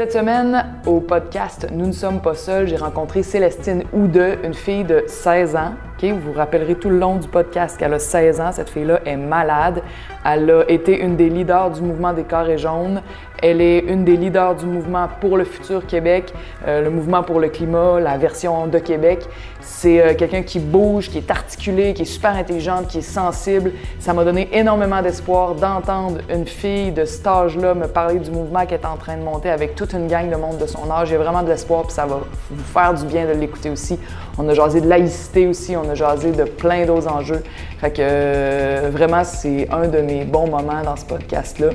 [0.00, 4.84] Cette semaine, au podcast Nous ne sommes pas seuls, j'ai rencontré Célestine Oude, une fille
[4.84, 5.74] de 16 ans.
[6.02, 8.52] Vous vous rappellerez tout le long du podcast qu'elle a 16 ans.
[8.52, 9.82] Cette fille-là est malade.
[10.24, 13.02] Elle a été une des leaders du mouvement des carrés jaunes.
[13.42, 16.32] Elle est une des leaders du mouvement pour le futur Québec,
[16.66, 19.26] euh, le mouvement pour le climat, la version de Québec.
[19.60, 23.72] C'est euh, quelqu'un qui bouge, qui est articulé, qui est super intelligente, qui est sensible.
[23.98, 28.66] Ça m'a donné énormément d'espoir d'entendre une fille de cet âge-là me parler du mouvement
[28.66, 31.08] qui est en train de monter avec toute une gang de monde de son âge.
[31.08, 32.20] J'ai vraiment de l'espoir, puis ça va
[32.50, 33.98] vous faire du bien de l'écouter aussi.
[34.38, 37.42] On a jasé de laïcité aussi, on a jasé de plein d'autres enjeux.
[37.78, 41.68] Fait que euh, vraiment, c'est un de mes bons moments dans ce podcast-là.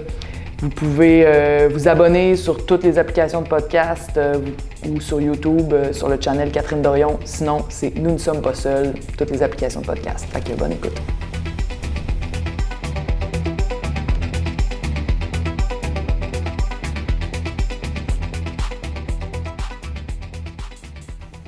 [0.66, 4.40] Vous pouvez euh, vous abonner sur toutes les applications de podcast euh,
[4.90, 7.20] ou sur YouTube, sur le channel Catherine Dorion.
[7.24, 10.26] Sinon, c'est Nous ne sommes pas seuls, toutes les applications de podcast.
[10.34, 11.00] Fait que bonne écoute.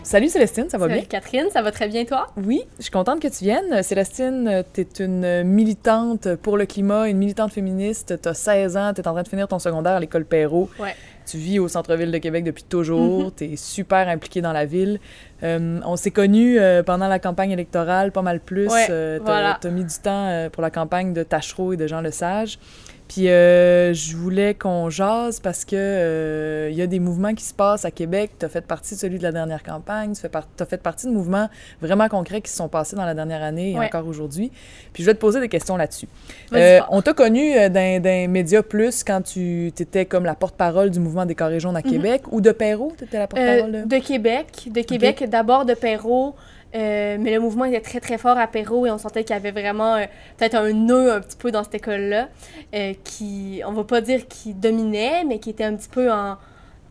[0.08, 1.06] Salut Célestine, ça va Salut bien?
[1.09, 2.28] Catherine, ça va très bien toi?
[2.38, 3.84] Oui, je suis contente que tu viennes.
[3.84, 8.18] Célestine, tu es une militante pour le climat, une militante féministe.
[8.22, 10.70] Tu as 16 ans, tu es en train de finir ton secondaire à l'école Perrault.
[10.80, 10.96] Ouais.
[11.30, 13.26] Tu vis au centre-ville de Québec depuis toujours.
[13.26, 13.31] Mhm.
[13.36, 15.02] Tu es super impliquée dans la ville.
[15.44, 18.70] Euh, on s'est connus euh, pendant la campagne électorale, pas mal plus.
[18.70, 19.58] Ouais, Euh, voilà.
[19.59, 22.59] t'as mis du temps pour la campagne de Tachereau et de Jean Lesage.
[23.08, 27.44] Puis euh, je voulais qu'on jase parce que euh, il y a des mouvements qui
[27.45, 28.31] se passent à Québec.
[28.38, 30.13] Tu as fait partie de celui de la dernière campagne.
[30.13, 31.50] Tu as fait partie de mouvements
[31.81, 33.85] vraiment concrets qui se sont passés dans la dernière année et Ouais.
[33.85, 34.52] encore aujourd'hui.
[34.91, 36.08] Puis je vais te poser des questions là-dessus.
[36.53, 40.89] Euh, on t'a connu euh, dans, dans Média Plus quand tu étais comme la porte-parole
[40.91, 43.72] du mouvement des carrés jaunes à Québec ou de Perrault, tu étais la Euh, porte-parole
[43.72, 43.95] de...
[43.95, 46.35] de Québec, de Québec, d'abord de Perrault,
[46.76, 49.40] euh, mais le mouvement était très très fort à Perrault et on sentait qu'il y
[49.40, 50.06] avait vraiment euh,
[50.38, 52.28] peut-être un nœud un petit peu dans cette école-là
[52.76, 56.38] euh, qui, on va pas dire qui dominait, mais qui était un petit peu en,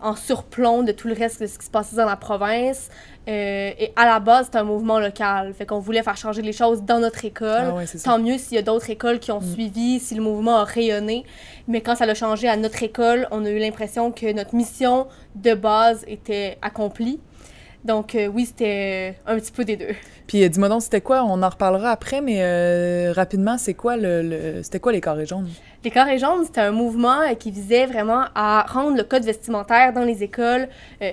[0.00, 2.88] en surplomb de tout le reste de ce qui se passait dans la province.
[3.28, 6.52] Euh, et à la base, c'était un mouvement local, fait qu'on voulait faire changer les
[6.52, 7.48] choses dans notre école.
[7.70, 8.02] Ah ouais, c'est.
[8.02, 9.52] Tant mieux s'il y a d'autres écoles qui ont Mm.
[9.52, 11.24] suivi, si le mouvement a rayonné.
[11.66, 15.08] Mais quand ça a changé à notre école, on a eu l'impression que notre mission
[15.34, 17.18] de base était accomplie.
[17.86, 19.94] Donc euh, oui, c'était un petit peu des deux.
[20.26, 21.22] Puis euh, dis-moi donc, c'était quoi?
[21.24, 25.26] On en reparlera après, mais euh, rapidement, c'est quoi le, le- c'était quoi les carrés
[25.26, 25.48] jaunes?
[25.84, 29.92] Les carrés jaunes, c'était un mouvement euh, qui visait vraiment à rendre le code vestimentaire
[29.92, 30.68] dans les écoles
[31.00, 31.12] euh,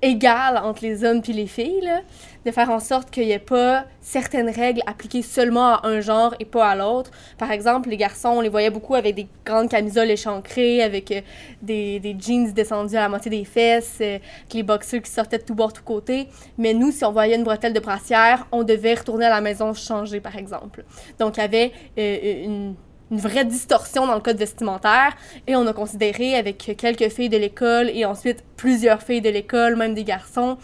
[0.00, 2.00] égal entre les hommes puis les filles, là,
[2.44, 6.34] de faire en sorte qu'il n'y ait pas certaines règles appliquées seulement à un genre
[6.40, 7.10] et pas à l'autre.
[7.38, 11.20] Par exemple, les garçons, on les voyait beaucoup avec des grandes camisoles échancrées, avec euh,
[11.62, 15.38] des, des jeans descendus à la moitié des fesses, euh, avec les boxers qui sortaient
[15.38, 16.28] de tout bord, tout côté.
[16.58, 19.72] Mais nous, si on voyait une bretelle de brassière, on devait retourner à la maison
[19.74, 20.84] changer, par exemple.
[21.18, 22.74] Donc, il y avait euh, une
[23.12, 25.14] une vraie distorsion dans le code vestimentaire
[25.46, 29.76] et on a considéré avec quelques filles de l'école et ensuite plusieurs filles de l'école,
[29.76, 30.56] même des garçons,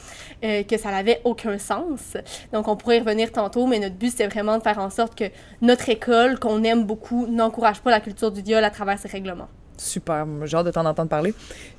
[0.42, 2.16] euh, que ça n'avait aucun sens.
[2.52, 5.14] Donc on pourrait y revenir tantôt, mais notre but c'était vraiment de faire en sorte
[5.14, 5.24] que
[5.60, 9.48] notre école, qu'on aime beaucoup, n'encourage pas la culture du viol à travers ses règlements.
[9.78, 11.32] Super, j'ai hâte de t'en entendre parler.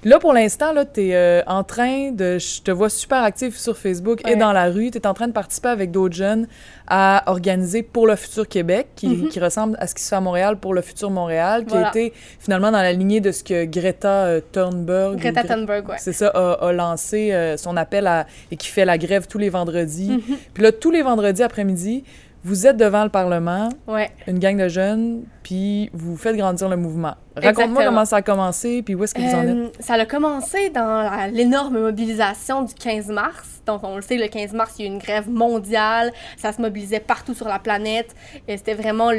[0.05, 2.37] Là, pour l'instant, là, t'es euh, en train de...
[2.39, 4.89] Je te vois super active sur Facebook et dans la rue.
[4.89, 6.47] T'es en train de participer avec d'autres jeunes
[6.87, 9.27] à organiser Pour le futur Québec, qui, Mhm.
[9.29, 11.77] qui ressemble à ce qui se fait à Montréal pour le futur Montréal, qui a
[11.77, 11.89] Voilà.
[11.89, 15.17] été finalement dans la lignée de ce que Greta euh, Thunberg...
[15.19, 15.95] Greta Gre- Thunberg, ouais.
[15.99, 19.37] C'est ça, a, a lancé euh, son appel à, et qui fait la grève tous
[19.37, 20.09] les vendredis.
[20.11, 20.37] Mhm.
[20.53, 22.03] Puis là, tous les vendredis après-midi,
[22.43, 24.09] vous êtes devant le Parlement, Ouais.
[24.27, 27.15] une gang de jeunes, puis vous faites grandir le mouvement.
[27.35, 29.49] Raconte-moi comment ça a commencé, puis où est-ce que vous en êtes.
[29.49, 33.61] Euh, ça a commencé dans l'énorme mobilisation du 15 mars.
[33.65, 36.11] Donc, on le sait, le 15 mars, il y a eu une grève mondiale.
[36.37, 38.15] Ça se mobilisait partout sur la planète.
[38.47, 39.11] C'était vraiment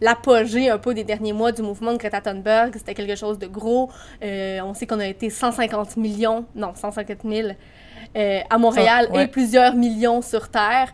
[0.00, 2.72] l'apogée un peu des derniers mois du mouvement de Greta Thunberg.
[2.76, 3.90] C'était quelque chose de gros.
[4.22, 7.48] Euh, on sait qu'on a été 150 millions, non, 150 000
[8.16, 9.24] euh, à Montréal ouais.
[9.24, 10.92] et plusieurs millions sur Terre.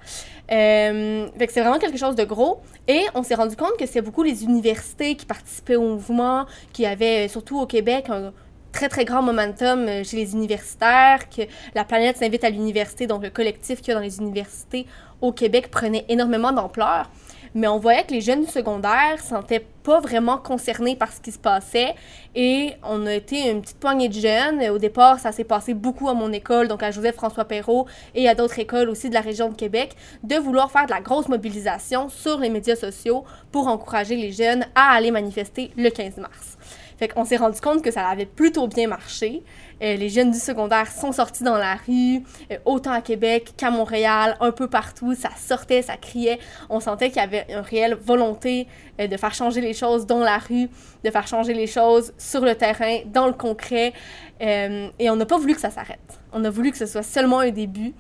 [0.51, 2.61] Euh, c'est vraiment quelque chose de gros.
[2.89, 6.87] Et on s'est rendu compte que c'est beaucoup les universités qui participaient au mouvement, qui
[6.87, 8.33] avaient, euh, surtout au Québec, un
[8.73, 11.43] très très grand momentum euh, chez les universitaires, que
[11.75, 14.87] la planète s'invite à l'université, donc le collectif qu'il y a dans les universités
[15.21, 17.11] au Québec prenait énormément d'ampleur.
[17.57, 21.23] Mais on voyait que les jeunes du secondaire ne sentaient pas vraiment concernés par ce
[21.23, 21.95] qui se passait.
[22.35, 24.63] Et on a été une petite poignée de jeunes.
[24.69, 28.35] Au départ, ça s'est passé beaucoup à mon école, donc à Joseph-François Perrault et à
[28.35, 32.11] d'autres écoles aussi de la région de Québec, de vouloir faire de la grosse mobilisation
[32.11, 36.56] sur les médias sociaux pour encourager les jeunes à aller manifester le 15 mars.
[36.99, 39.43] Fait qu'on s'est rendu compte que ça avait plutôt bien marché.
[39.83, 43.71] Euh, les jeunes du secondaire sont sortis dans la rue, euh, autant à Québec qu'à
[43.71, 45.15] Montréal, un peu partout.
[45.15, 46.39] Ça sortait, ça criait.
[46.71, 48.67] On sentait qu'il y avait une réelle volonté
[49.01, 50.69] euh, de faire changer les choses dans la rue,
[51.05, 53.93] de faire changer les choses sur le terrain, dans le concret.
[54.41, 55.99] et on n'a pas voulu que ça s'arrête.
[56.33, 57.95] On a voulu que ce soit seulement un début.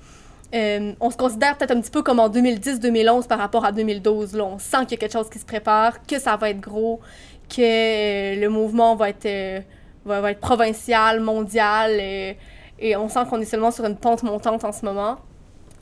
[0.52, 4.34] on se considère peut-être un petit peu comme en 2010-2011 par rapport à 2012.
[4.34, 4.44] Là.
[4.44, 7.00] On sent qu'il y a quelque chose qui se prépare, que ça va être gros,
[7.48, 9.64] que le mouvement va être
[10.04, 12.36] va, être provincial, mondial, et,
[12.78, 15.18] et on sent qu'on est seulement sur une pente montante en ce moment.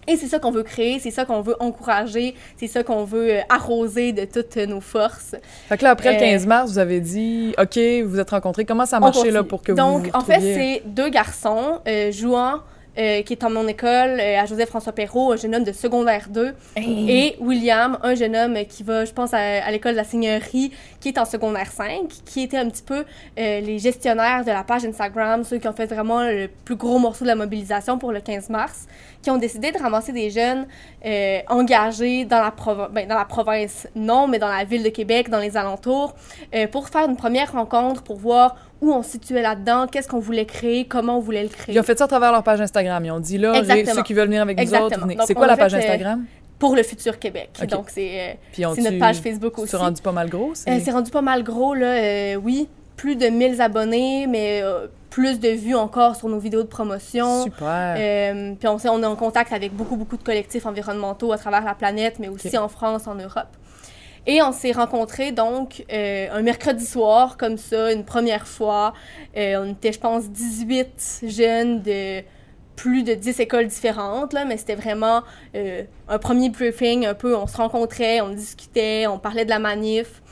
[0.06, 3.36] Et c'est ça qu'on veut créer, c'est ça qu'on veut encourager, c'est ça qu'on veut
[3.36, 5.34] euh, arroser de toutes nos forces.
[5.68, 8.30] Fait que là, après le 15 euh, mars, vous avez dit, OK, vous vous êtes
[8.30, 8.64] rencontrés.
[8.64, 11.80] Comment ça a marché là, pour que Donc, vous Donc, en fait, c'est deux garçons
[11.88, 12.60] euh, jouant
[12.96, 16.28] euh, qui est en mon école, euh, à Joseph-François Perrault, un jeune homme de secondaire
[16.28, 20.72] 2, et William, un jeune homme qui va, je pense, à, l'école de la Seigneurie,
[21.00, 23.04] qui est en secondaire 5, qui était un petit peu
[23.38, 26.98] euh, les gestionnaires de la page Instagram, ceux qui ont fait vraiment le plus gros
[26.98, 28.86] morceau de la mobilisation pour le 15 mars,
[29.24, 30.66] qui ont décidé de ramasser des jeunes
[31.48, 32.54] engagés dans la,
[32.88, 36.14] ben, dans la province, non, mais dans la ville de Québec, dans les alentours,
[36.70, 40.44] pour faire une première rencontre, pour voir où on se situait là-dedans, qu'est-ce qu'on voulait
[40.44, 41.74] créer, comment on voulait le créer.
[41.74, 43.04] Ils ont fait ça à travers leur page Instagram.
[43.04, 45.74] Ils ont dit là, ceux qui veulent venir avec nous autres, C'est quoi la page
[45.74, 46.24] euh, Instagram?
[46.58, 47.50] pour le futur Québec.
[47.68, 49.70] Donc, c'est euh, notre page Facebook aussi.
[49.70, 50.52] C'est rendu pas mal gros?
[50.54, 52.36] C'est euh, rendu pas mal gros, là.
[52.38, 54.62] oui, plus de 1000 abonnés, mais
[55.14, 57.44] plus de vues encore sur nos vidéos de promotion.
[57.44, 57.94] Super.
[58.58, 61.76] puis on, on est en contact avec beaucoup, beaucoup de collectifs environnementaux à travers la
[61.76, 63.46] planète, mais aussi en France, en Europe.
[64.26, 68.92] Et on s'est rencontrés donc euh, un mercredi soir, comme ça, une première fois.
[69.36, 72.22] Euh, on était, je pense, 18 jeunes de
[72.74, 75.22] plus de 10 écoles différentes, là, mais c'était vraiment
[75.54, 79.60] euh, un premier briefing, un peu, on se rencontrait, on discutait, on parlait de la
[79.60, 80.22] manif,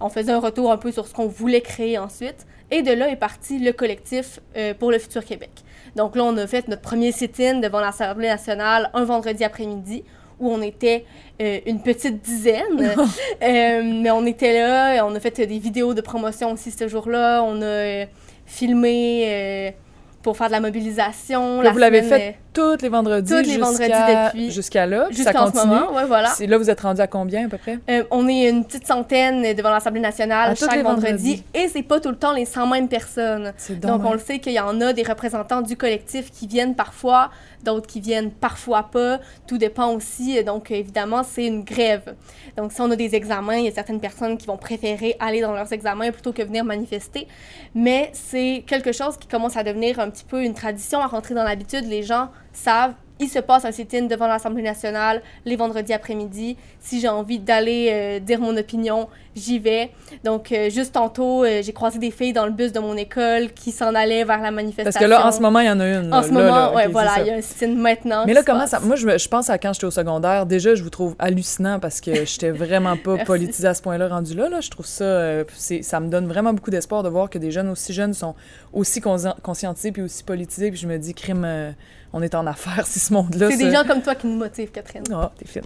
[0.00, 2.44] on faisait un retour un peu sur ce qu'on voulait créer ensuite.
[2.72, 4.40] Et de là est parti le collectif
[4.80, 5.50] pour le futur Québec.
[5.94, 10.02] Donc là, on a fait notre premier sit-in devant l'Assemblée nationale un vendredi après-midi
[10.40, 11.04] où on était
[11.40, 12.94] euh, une petite dizaine.
[13.42, 17.42] Euh, mais on était là, on a fait des vidéos de promotion aussi ce jour-là.
[17.42, 18.04] On a euh,
[18.46, 19.74] filmé
[20.22, 21.60] pour faire de la mobilisation.
[21.60, 25.92] vous l'avez fait tous les vendredis tous les vendredis depuis jusqu'à là jusqu'à ce moment
[25.92, 26.32] ouais, voilà.
[26.40, 27.78] Là vous êtes rendu à combien à peu près?
[27.90, 31.42] Euh, on est une petite centaine devant l'Assemblée nationale ah, chaque vendredi.
[31.54, 33.52] et c'est pas tout le temps les 100 mêmes personnes.
[33.80, 37.30] Donc on le sait qu'il y en a des représentants du collectif qui viennent parfois
[37.64, 39.20] d'autres qui viennent parfois pas.
[39.46, 42.14] Tout dépend aussi donc évidemment c'est une grève.
[42.56, 45.40] Donc si on a des examens il y a certaines personnes qui vont préférer aller
[45.40, 47.26] dans leurs examens plutôt que venir manifester.
[47.74, 51.34] Mais c'est quelque chose qui commence à devenir un petit peu une tradition à rentrer
[51.34, 51.84] dans l'habitude.
[51.86, 56.56] Les gens savent il se passe un sit-in devant l'Assemblée nationale les vendredis après-midi.
[56.80, 59.90] Si j'ai envie d'aller euh, dire mon opinion, j'y vais.
[60.24, 63.52] Donc, euh, juste tantôt, euh, j'ai croisé des filles dans le bus de mon école
[63.52, 64.92] qui s'en allaient vers la manifestation.
[64.92, 66.12] Parce que là, en ce moment, il y en a une.
[66.12, 68.24] En ce moment, oui, voilà, il y a un sit-in maintenant.
[68.26, 68.80] Mais là, comment ça.
[68.80, 70.46] Moi, je, je, pense à quand j'étais au secondaire.
[70.46, 74.34] Déjà, je vous trouve hallucinant parce que j'étais vraiment pas politisée à ce point-là, rendu
[74.34, 74.60] là, là.
[74.60, 75.44] Je trouve ça.
[75.82, 78.34] ça me donne vraiment beaucoup d'espoir de voir que des jeunes aussi jeunes sont
[78.72, 80.70] aussi conscientisés puis aussi politisés.
[80.70, 81.74] Puis je me dis, crime
[82.12, 83.50] on est en affaires si ce monde-là.
[83.50, 85.04] C'est des gens comme toi qui nous motivent, Catherine.
[85.12, 85.62] Ah, t'es fine.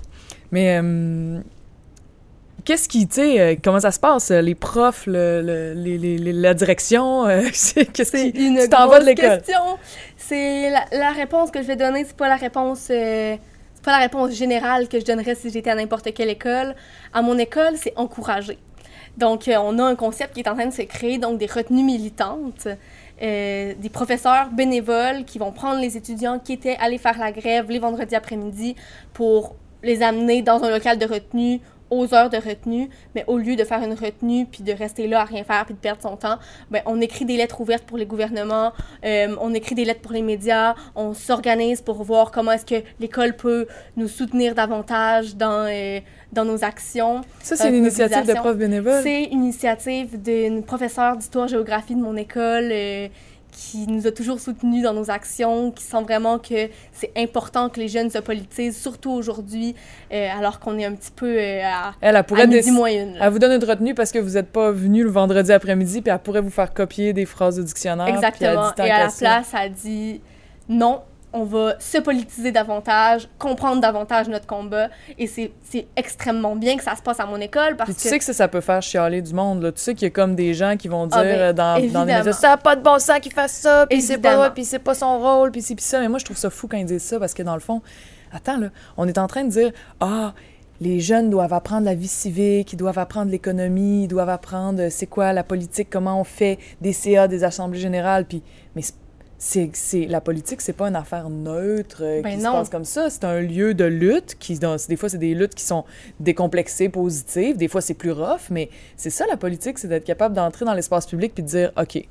[0.51, 1.41] Mais euh,
[2.67, 4.31] qu'est-ce qui, tu sais, euh, comment ça se passe?
[4.31, 7.43] Les profs, le, la direction, euh,
[7.95, 8.29] qu'est-ce qui...
[8.29, 9.39] une tu t'en vas de l'école?
[9.39, 9.79] question.
[10.19, 12.81] C'est la, réponse que je vais donner, c'est pas la réponse...
[12.81, 13.41] c'est
[13.83, 16.75] pas la réponse générale que je donnerais si j'étais à n'importe quelle école.
[17.15, 18.59] À mon école, c'est encourager.
[19.17, 21.85] Donc, on a un concept qui est en train de se créer, donc des retenues
[21.85, 22.67] militantes.
[23.23, 27.71] Euh, des professeurs bénévoles qui vont prendre les étudiants qui étaient allés faire la grève
[27.71, 28.77] les vendredis après-midi
[29.15, 33.57] pour les amener dans un local de retenue aux heures de retenue, mais au lieu
[33.57, 36.17] de faire une retenue puis de rester là à rien faire puis de perdre son
[36.17, 36.39] temps,
[36.71, 38.73] ben, on écrit des lettres ouvertes pour les gouvernements,
[39.05, 42.83] euh, on écrit des lettres pour les médias, on s'organise pour voir comment est-ce que
[43.01, 43.67] l'école peut
[43.97, 46.01] nous soutenir davantage dans, euh,
[46.33, 47.23] dans nos actions.
[47.41, 49.03] Ça, c'est une initiative de profs bénévoles?
[49.03, 53.09] C'est une initiative d'une professeure d'histoire-géographie de mon école euh,
[53.57, 57.81] qui nous a toujours soutenus dans nos actions, qui sent vraiment que c'est important que
[57.81, 59.75] les jeunes se politisent, surtout aujourd'hui,
[60.13, 63.17] euh, alors qu'on est un petit peu euh, à, elle, elle pourrait à midi moyenne.
[63.19, 66.13] Elle vous donne une retenue parce que vous n'êtes pas venu le vendredi après-midi, puis
[66.13, 68.09] elle pourrait vous faire copier des phrases de dictionnaire.
[68.09, 68.75] Exactement.
[68.77, 70.21] Et à la place, elle dit
[70.69, 71.01] non,
[71.37, 74.89] on va se politiser davantage, comprendre davantage notre combat.
[75.19, 75.53] Et c'est
[75.95, 78.01] extrêmement bien que ça se passe à mon école parce que...
[78.01, 79.63] Tu sais que ça, peut faire chialer du monde.
[79.63, 79.73] Là.
[79.73, 82.05] Tu sais qu'il y a comme des gens qui vont ah, dire euh, dans, dans,
[82.05, 84.79] les médias «Ça n'a pas de bon sens qu'il fasse ça, puis c'est pas, c'est
[84.79, 87.03] pas son rôle, puis c'est ça.» Mais moi, je trouve ça fou quand ils disent
[87.03, 87.83] ça parce que dans le fond,
[88.33, 90.33] attends, là, on est en train de dire «Ah,
[90.81, 94.89] les jeunes doivent apprendre la vie civique, ils doivent apprendre l'économie, ils doivent apprendre euh,
[94.91, 98.43] c'est quoi la politique, comment on fait des CA, des assemblées générales, puis
[98.75, 98.83] mais
[99.39, 102.53] c'est la politique c'est pas une affaire neutre euh, Ben qui non.
[102.53, 103.11] se passe comme ça.
[103.11, 105.85] C'est un lieu de lutte qui dans- des fois c'est des luttes qui sont
[106.21, 107.57] décomplexées positives.
[107.57, 108.49] Des fois c'est plus rough.
[108.51, 111.73] Mais c'est ça la politique c'est d'être capable d'entrer dans l'espace public puis de dire
[111.81, 112.03] ok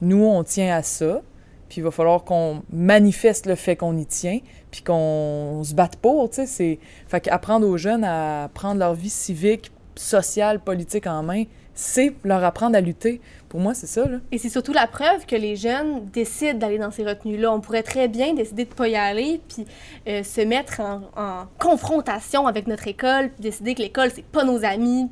[0.00, 1.22] nous on tient à ça.
[1.68, 4.38] Puis il va falloir qu'on manifeste le fait qu'on y tient
[4.70, 6.46] puis qu'on se batte pour tu sais.
[6.46, 6.78] C'est
[7.08, 11.44] fait qu'apprendre aux jeunes à prendre leur vie civique sociale politique en main
[11.76, 13.20] c'est leur apprendre à lutter
[13.54, 16.90] pour moi c'est ça Et c'est surtout la preuve que les jeunes décident d'aller dans
[16.90, 17.52] ces retenues-là.
[17.52, 19.64] On pourrait très bien décider de ne pas y aller, puis
[20.08, 24.64] euh, se mettre en, confrontation avec notre école, puis décider que l'école, c'est pas nos
[24.64, 25.08] amis,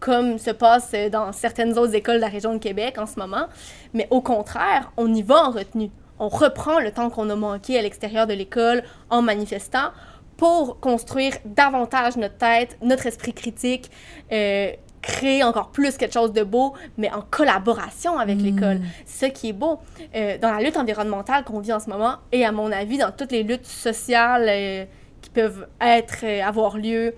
[0.00, 3.44] comme se passe dans certaines autres écoles de la région de Québec en ce moment.
[3.92, 5.90] Mais au contraire, on y va en retenue.
[6.18, 9.90] On reprend le temps qu'on a manqué à l'extérieur de l'école en manifestant
[10.38, 13.90] pour construire davantage notre tête, notre esprit critique,
[14.32, 14.72] euh,
[15.02, 18.80] créer encore plus quelque chose de beau, mais en collaboration avec l'école.
[19.04, 19.80] C'est ça qui est beau.
[20.14, 23.10] Euh, dans la lutte environnementale qu'on vit en ce moment, et à mon avis, dans
[23.10, 24.84] toutes les luttes sociales euh,
[25.20, 27.14] qui peuvent être, euh, avoir lieu,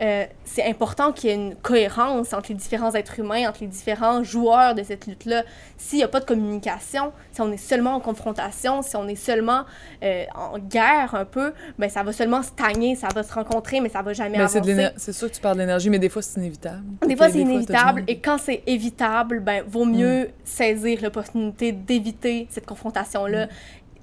[0.00, 3.66] euh, c'est important qu'il y ait une cohérence entre les différents êtres humains, entre les
[3.66, 5.42] différents joueurs de cette lutte-là.
[5.76, 9.16] S'il n'y a pas de communication, si on est seulement en confrontation, si on est
[9.16, 9.64] seulement
[10.04, 13.88] euh, en guerre un peu, ben ça va seulement stagner, ça va se rencontrer, mais
[13.88, 14.94] ça va jamais Mais c'est de avancer.
[14.96, 16.82] c'est sûr que tu parles d'énergie, mais des fois, c'est inévitable.
[17.06, 18.04] Des fois, c'est inévitable.
[18.06, 23.48] Et quand c'est évitable, ben, vaut mieux saisir l'opportunité d'éviter cette confrontation-là,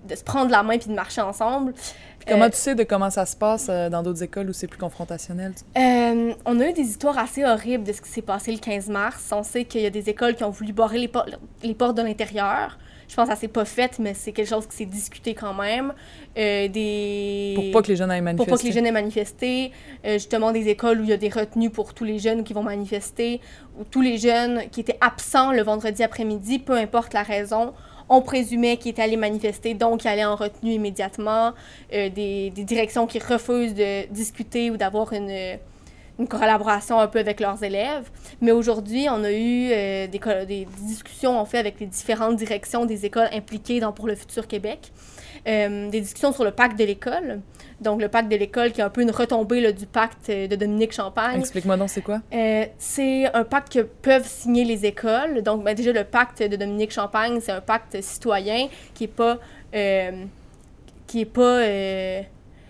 [0.07, 1.74] de se prendre la main puis de marcher ensemble.
[1.74, 4.53] Puis comment Euh, tu sais de comment ça se passe euh, dans d'autres écoles où
[4.53, 5.53] c'est plus confrontationnel?
[5.77, 8.89] Euh, on a eu des histoires assez horribles de ce qui s'est passé le 15
[8.89, 9.29] mars.
[9.31, 11.25] On sait qu'il y a des écoles qui ont voulu barrer les, por-
[11.63, 12.77] les portes de l'intérieur.
[13.07, 15.53] Je pense que ça s'est pas fait, mais c'est quelque chose qui s'est discuté quand
[15.53, 15.93] même.
[16.35, 17.53] Des...
[17.55, 18.51] Pour pas que les jeunes aillent pour manifester.
[18.51, 19.71] pas que les jeunes aient manifesté,
[20.03, 22.63] justement des écoles où il y a des retenues pour tous les jeunes qui vont
[22.63, 23.41] manifester,
[23.79, 27.74] ou tous les jeunes qui étaient absents le vendredi après-midi, peu importe la raison,
[28.09, 31.53] on présumait qu'ils étaient allés manifester, donc ils allaient en retenue immédiatement,
[31.93, 35.57] Euh, des, directions qui refusent de discuter ou d'avoir une,
[36.27, 38.09] collaboration un peu avec leurs élèves.
[38.41, 43.05] Mais aujourd'hui, on a eu euh, des discussions, en fait, avec les différentes directions des
[43.05, 44.91] écoles impliquées dans Pour le futur Québec.
[45.47, 47.41] Euh, des discussions sur le pacte de l'école.
[47.82, 50.48] Donc, le pacte de l'école qui est un peu une retombée là, du pacte euh,
[50.48, 51.39] de Dominique Champagne.
[51.39, 52.22] Explique-moi donc, c'est quoi?
[52.34, 55.41] Euh, c'est un pacte que peuvent signer les écoles.
[55.41, 59.39] Donc, ben, déjà, le pacte de Dominique Champagne, c'est un pacte citoyen qui est pas,
[59.75, 60.24] euh,
[61.05, 62.22] qui est pas euh,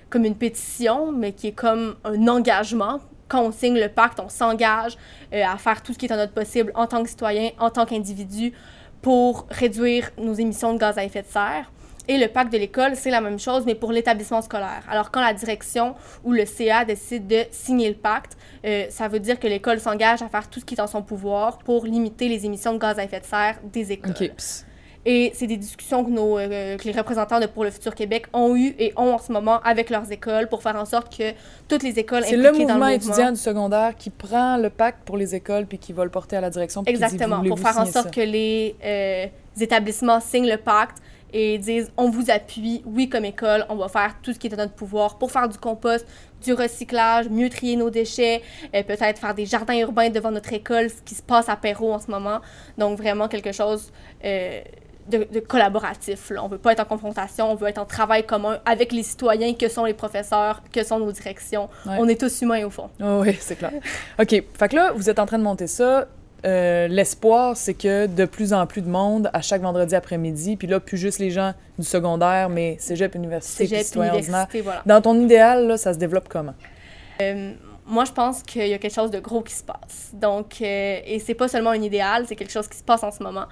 [0.10, 3.00] comme une pétition, mais qui est comme un engagement.
[3.28, 4.98] Quand on signe le pacte, on s'engage
[5.32, 7.86] à faire tout ce qui est en notre possible en tant que citoyen, en tant
[7.86, 8.54] qu'individu,
[9.02, 11.72] pour réduire nos émissions de gaz à effet de serre.
[12.08, 14.84] Et le pacte de l'école, c'est la même chose, mais pour l'établissement scolaire.
[14.90, 19.20] Alors, quand la direction ou le CA décide de signer le pacte, euh, ça veut
[19.20, 22.28] dire que l'école s'engage à faire tout ce qui est en son pouvoir pour limiter
[22.28, 24.12] les émissions de gaz à effet de serre des écoles.
[24.12, 24.32] OK.
[24.36, 24.66] Psst.
[25.08, 28.26] Et c'est des discussions que, nos, euh, que les représentants de Pour le Futur Québec
[28.34, 31.32] ont eues et ont en ce moment avec leurs écoles pour faire en sorte que
[31.68, 34.72] toutes les écoles C'est le impliquées dans mouvement le étudiant du secondaire qui prend le
[34.72, 37.60] pacte pour les écoles puis qui va le porter à la direction dit, Exactement, pour
[37.60, 38.10] faire en sorte ça?
[38.10, 39.28] que les euh,
[39.62, 40.98] établissements signent le pacte
[41.38, 44.54] et disent on vous appuie, oui, comme école, on va faire tout ce qui est
[44.54, 46.08] à notre pouvoir pour faire du compost,
[46.42, 48.42] du recyclage, mieux trier nos déchets,
[48.74, 51.92] euh, peut-être faire des jardins urbains devant notre école, ce qui se passe à Perrault
[51.94, 52.39] en ce moment.
[52.77, 53.92] Donc, vraiment quelque chose
[54.24, 54.62] euh,
[55.10, 56.30] de, de collaboratif.
[56.30, 56.42] Là.
[56.42, 59.54] On veut pas être en confrontation, on veut être en travail commun avec les citoyens
[59.56, 61.68] que sont les professeurs, que sont nos directions.
[61.86, 61.98] Ouais.
[62.00, 62.89] On est tous humains au fond.
[63.04, 63.74] Oh, oui, c'est clair.
[64.20, 64.30] OK.
[64.30, 66.08] Fait que là, vous êtes en train de monter ça.
[66.46, 70.68] Euh, L'espoir, c'est que de plus en plus de monde, à chaque vendredi après-midi, puis
[70.68, 74.20] là, plus juste les gens du secondaire, mais cégep, université, puis Cégep, ordinaire.
[74.22, 74.84] université, voilà.
[74.86, 76.54] Dans ton idéal, là, ça se développe comment?
[77.22, 77.54] Euh,
[77.88, 80.10] moi, je pense qu'il y a quelque chose de gros qui se passe.
[80.14, 83.12] Donc, euh, et c'est pas seulement un idéal, c'est quelque chose qui se passe en
[83.12, 83.46] ce moment.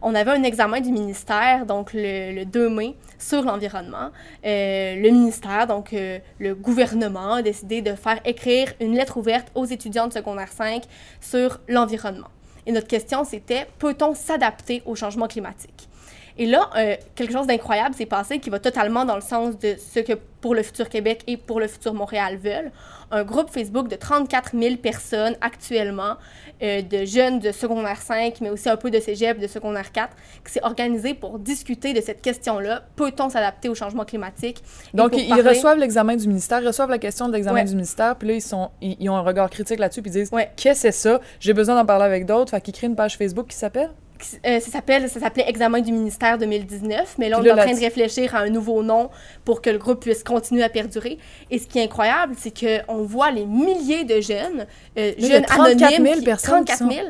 [0.00, 4.10] On avait un examen du ministère, donc le, le 2 mai, sur l'environnement.
[4.46, 9.48] Euh, le ministère, donc euh, le gouvernement, a décidé de faire écrire une lettre ouverte
[9.56, 10.82] aux étudiants de secondaire 5
[11.20, 12.28] sur l'environnement.
[12.66, 15.89] Et notre question, c'était peut-on s'adapter au changement climatique?
[16.40, 19.76] Et là, euh, quelque chose d'incroyable s'est passé qui va totalement dans le sens de
[19.76, 22.72] ce que pour le futur Québec et pour le futur Montréal veulent.
[23.10, 26.14] Un groupe Facebook de 34 000 personnes actuellement,
[26.62, 30.16] euh, de jeunes de secondaire 5, mais aussi un peu de cégep, de secondaire 4,
[30.46, 32.84] qui s'est organisé pour discuter de cette question-là.
[32.96, 34.62] Peut-on s'adapter au changement climatique?
[34.94, 37.64] Donc, ils, parler- reçoivent l'examen du ministère, ils reçoivent la question de l'examen Ouais.
[37.66, 40.14] du ministère, puis là, ils, sont, ils, ils ont un regard critique là-dessus, puis ils
[40.14, 40.50] disent Ouais.
[40.56, 41.20] Qu'est-ce que c'est ça?
[41.38, 42.50] J'ai besoin d'en parler avec d'autres.
[42.52, 43.90] Fait qu'ils créent une page Facebook qui s'appelle
[44.46, 47.72] euh, ça s'appelle ça s'appelait Examen du ministère 2019, mais là, on est en train
[47.72, 49.10] de réfléchir à un nouveau nom
[49.44, 51.18] pour que le groupe puisse continuer à perdurer.
[51.50, 54.66] Et ce qui est incroyable, c'est qu'on voit les milliers de jeunes,
[54.98, 57.06] euh, jeunes 34 000 anonymes, personnes 34 000,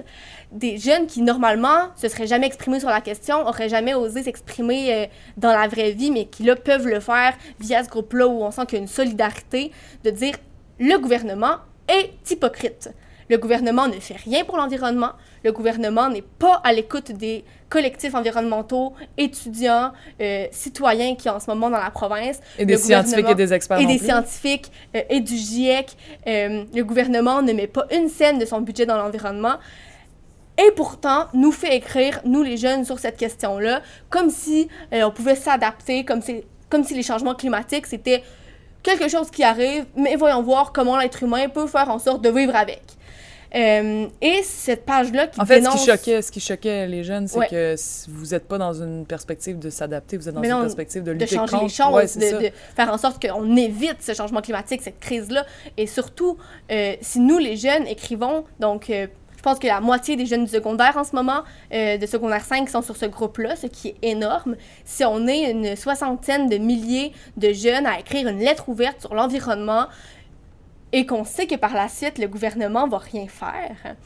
[0.52, 4.94] des jeunes qui, normalement, se seraient jamais exprimés sur la question, auraient jamais osé s'exprimer
[4.94, 8.42] euh, dans la vraie vie, mais qui, là, peuvent le faire via ce groupe-là où
[8.42, 9.70] on sent qu'il y a une solidarité
[10.04, 10.34] de dire
[10.78, 11.56] le gouvernement
[11.88, 12.90] est hypocrite.
[13.28, 15.12] Le gouvernement ne fait rien pour l'environnement.
[15.42, 21.48] Le gouvernement n'est pas à l'écoute des collectifs environnementaux, étudiants, euh, citoyens qui en ce
[21.48, 22.40] moment dans la province.
[22.58, 23.78] Et des scientifiques et des experts.
[23.78, 25.96] Et des scientifiques euh, et du GIEC.
[26.26, 29.54] Euh, le gouvernement ne met pas une scène de son budget dans l'environnement.
[30.58, 33.80] Et pourtant, nous fait écrire, nous les jeunes, sur cette question-là,
[34.10, 36.20] comme si on pouvait s'adapter, comme,
[36.68, 38.22] comme si les changements climatiques, c'était
[38.82, 42.28] quelque chose qui arrive, mais voyons voir comment l'être humain peut faire en sorte de
[42.28, 42.82] vivre avec.
[43.54, 47.26] Euh, et cette page-là qui En fait, ce, qui choquait, ce qui choquait les jeunes,
[47.26, 47.74] c'est que
[48.08, 51.24] vous n'êtes pas dans une perspective de s'adapter, vous êtes dans une perspective de lutter
[51.24, 55.44] de changer les choses, de, faire en sorte qu'on évite ce changement climatique, cette crise-là.
[55.76, 56.36] Et surtout,
[56.70, 58.90] euh, si nous, les jeunes, écrivons, donc...
[58.90, 62.44] Euh, je pense que la moitié des jeunes du secondaire en ce moment, de secondaire
[62.44, 64.54] 5, sont sur ce groupe-là, ce qui est énorme.
[64.84, 69.14] Si on est une soixantaine de milliers de jeunes à écrire une lettre ouverte sur
[69.14, 69.86] l'environnement,
[70.92, 73.96] et qu'on sait que par la suite, le gouvernement va rien faire,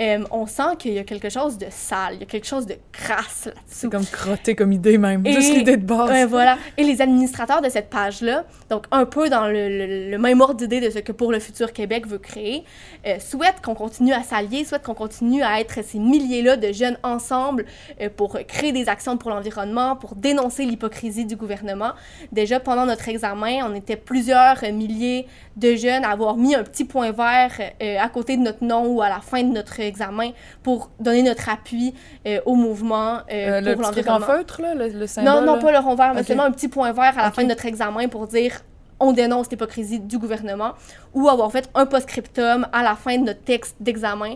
[0.00, 2.66] euh, on sent qu'il y a quelque chose de sale, il y a quelque chose
[2.66, 3.62] de crasse là-dessus.
[3.66, 6.28] C'est comme crotté comme idée même, juste l'idée de base.
[6.28, 6.56] voilà.
[6.76, 10.90] Et les administrateurs de cette page-là, donc un peu dans le, même ordre d'idée de
[10.90, 12.64] ce que Pour le futur Québec veut créer,
[13.06, 16.98] euh, souhaitent qu'on continue à s'allier, souhaitent qu'on continue à être ces milliers-là de jeunes
[17.02, 17.64] ensemble
[18.00, 21.92] euh, pour créer des actions pour l'environnement, pour dénoncer l'hypocrisie du gouvernement.
[22.30, 25.26] Déjà, pendant notre examen, on était plusieurs milliers
[25.56, 27.50] de jeunes à avoir mis un petit point vert
[27.80, 30.30] à côté de notre nom ou à la fin de notre examen
[30.62, 31.94] pour donner notre appui
[32.26, 34.26] euh, au mouvement euh, euh, pour l'environnement.
[34.26, 35.32] Le feutre, là, le, symbole?
[35.32, 37.42] Non, non, pas le rond vert, mais seulement un petit point vert à la fin
[37.42, 38.60] de notre examen pour dire
[39.00, 40.72] on dénonce l'hypocrisie du gouvernement
[41.14, 44.34] ou avoir fait un post-scriptum à la fin de notre texte d'examen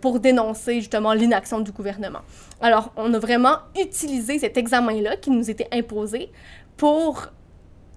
[0.00, 2.20] pour dénoncer justement l'inaction du gouvernement.
[2.60, 6.30] Alors, on a vraiment utilisé cet examen-là qui nous était imposé
[6.76, 7.28] pour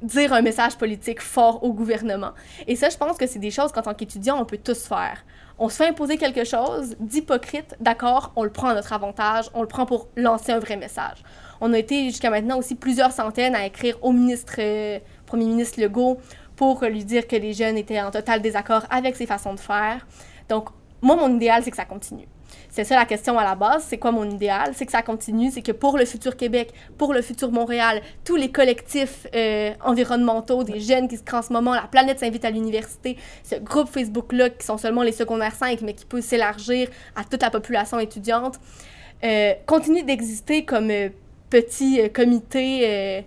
[0.01, 2.31] dire un message politique fort au gouvernement.
[2.67, 5.23] Et ça, je pense que c'est des choses qu'en tant qu'étudiant, on peut tous faire
[5.61, 9.61] on se fait imposer quelque chose d'hypocrite, d'accord, on le prend à notre avantage, on
[9.61, 11.23] le prend pour lancer un vrai message.
[11.61, 15.79] On a été jusqu'à maintenant aussi plusieurs centaines à écrire au ministre, euh, Premier ministre
[15.79, 16.17] Legault
[16.55, 20.07] pour lui dire que les jeunes étaient en total désaccord avec ses façons de faire.
[20.49, 20.69] Donc,
[20.99, 22.27] moi, mon idéal, c'est que ça continue.
[22.71, 23.85] C'est ça la question à la base.
[23.89, 24.71] C'est quoi mon idéal?
[24.73, 25.51] C'est que ça continue.
[25.51, 30.63] C'est que pour le futur Québec, pour le futur Montréal, tous les collectifs euh, environnementaux,
[30.63, 33.89] des jeunes qui se créent en ce moment, la planète s'invite à l'université, ce groupe
[33.89, 37.99] Facebook-là qui sont seulement les secondaires 5, mais qui peut s'élargir à toute la population
[37.99, 38.57] étudiante,
[39.25, 41.09] euh, continue d'exister comme euh,
[41.49, 43.25] petit comité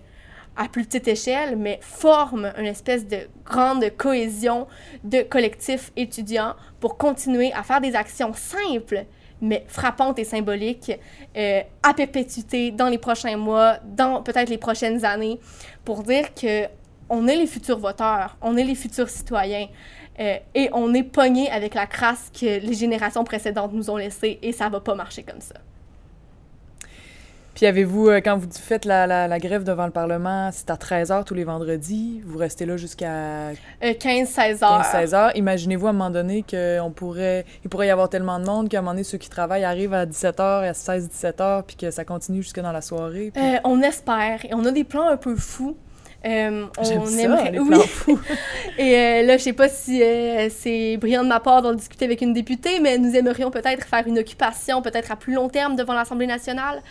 [0.57, 4.67] à plus petite échelle, mais forme une espèce de grande cohésion
[5.03, 9.05] de collectifs étudiants pour continuer à faire des actions simples
[9.41, 10.91] mais frappante et symbolique
[11.35, 15.39] euh, à perpétuité dans les prochains mois, dans peut-être les prochaines années,
[15.83, 16.65] pour dire que
[17.09, 19.67] on est les futurs voteurs, on est les futurs citoyens.
[20.19, 24.39] Euh, et on est pogné avec la crasse que les générations précédentes nous ont laissée
[24.41, 25.55] et ça va pas marcher comme ça.
[27.55, 31.09] Puis avez-vous, euh, quand vous faites la, la, grève devant le Parlement, c'est à 13
[31.09, 33.53] h tous les vendredis, vous restez là jusqu'à...
[33.81, 38.09] 15-16 h 15-16 h Imaginez-vous à un moment donné qu'il pourrait, il pourrait y avoir
[38.09, 40.71] tellement de monde qu'à un moment donné, ceux qui travaillent arrivent à 17 h, à
[40.73, 43.31] 16-17 h, puis que ça continue jusque dans la soirée.
[43.37, 44.43] Euh, on espère.
[44.43, 45.77] Et on a des plans un peu fous.
[46.25, 47.51] Euh, on ça, aimerait...
[47.51, 48.19] les plans fous.
[48.77, 50.01] Et là, je sais pas si
[50.49, 54.05] c'est brillant de ma part d'en discuter avec une députée, mais nous aimerions peut-être faire
[54.07, 56.81] une occupation, peut-être à plus long terme devant l'Assemblée nationale.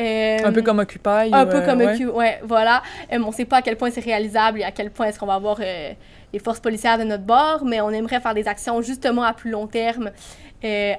[0.00, 1.32] Euh, un peu comme Occupy.
[1.32, 2.82] Un peu comme Occupy, ouais, voilà.
[3.12, 5.18] Euh, on ne sait pas à quel point c'est réalisable et à quel point est-ce
[5.18, 5.92] qu'on va avoir euh,
[6.32, 9.50] les forces policières de notre bord, mais on aimerait faire des actions justement à plus
[9.50, 10.10] long terme,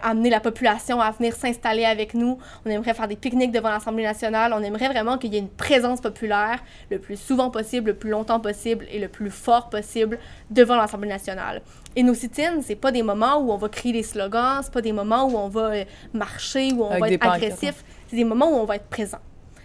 [0.02, 2.38] amener la population à venir s'installer avec nous.
[2.66, 4.54] On aimerait faire des pique-niques devant l'Assemblée nationale.
[4.54, 6.60] On aimerait vraiment qu'il y ait une présence populaire
[6.92, 10.20] le plus souvent possible, le plus longtemps possible et le plus fort possible
[10.52, 11.62] devant l'Assemblée nationale.
[11.96, 14.82] Et nos sit-ins, c'est pas des moments où on va crier des slogans, c'est pas
[14.82, 15.72] des moments où on va
[16.14, 19.18] marcher, où on va être agressif c'est des moments où on va être présent.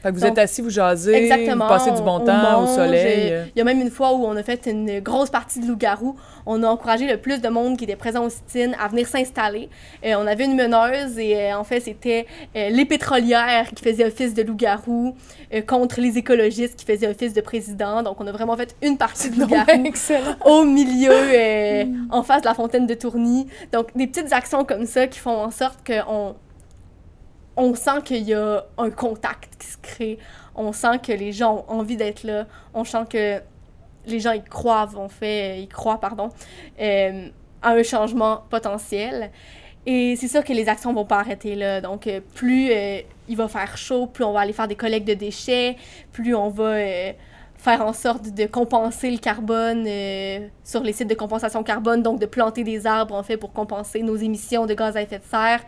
[0.02, 3.34] Fait que vous êtes assis, vous jasez, vous passez du bon temps au soleil.
[3.54, 6.14] Il y a même une fois où on a fait une grosse partie de loup-garou.
[6.46, 9.68] On a encouragé le plus de monde qui était présent au sit à venir s'installer.
[10.06, 14.06] Euh, on avait une meneuse et euh, en fait, c'était euh, les pétrolières qui faisaient
[14.06, 15.16] office de loup-garou
[15.66, 18.02] contre les écologistes qui faisaient office de président.
[18.02, 19.82] Donc, on a vraiment fait une partie de loup-garou
[20.44, 22.08] au milieu, mm.
[22.10, 23.48] en face de la fontaine de Tourny.
[23.72, 26.36] Donc, des petites actions comme ça qui font en sorte qu'on
[27.58, 30.18] on sent qu'il y a un contact qui se crée.
[30.54, 32.46] On sent que les gens ont envie d'être là.
[32.72, 33.42] On sent que
[34.06, 36.30] les gens y croient, ont fait, ils croient, pardon,
[36.80, 37.28] euh,
[37.60, 39.32] à un changement potentiel.
[39.86, 41.80] Et c'est sûr que les actions vont pas arrêter là.
[41.80, 45.08] Donc, euh, plus euh, il va faire chaud, plus on va aller faire des collectes
[45.08, 45.76] de déchets,
[46.12, 46.76] plus on va
[47.56, 49.84] faire en sorte de compenser le carbone
[50.62, 54.02] sur les sites de compensation carbone, donc de planter des arbres en fait pour compenser
[54.04, 55.60] nos émissions de gaz à effet de serre.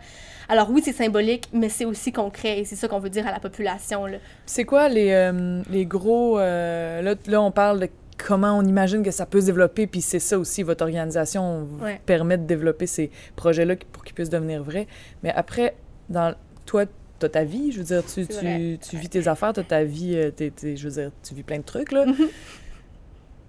[0.51, 3.31] Alors oui, c'est symbolique, mais c'est aussi concret et c'est ça qu'on veut dire à
[3.31, 4.05] la population.
[4.45, 5.31] C'est quoi les,
[5.69, 6.37] les gros...
[6.37, 7.89] là, là, on parle de
[8.27, 11.67] comment on imagine que ça peut se développer, puis c'est ça aussi, votre organisation
[12.05, 14.87] permet de développer ces projets-là pour qu'ils puissent devenir vrais.
[15.23, 15.75] Mais après,
[16.09, 16.35] dans
[16.65, 16.85] toi,
[17.19, 19.63] tu as ta vie, je veux dire, tu, tu, tu, vis tes affaires, tu as
[19.63, 22.05] ta vie, euh, je veux dire, tu vis plein de trucs, là.
[22.05, 22.29] Mm-hmm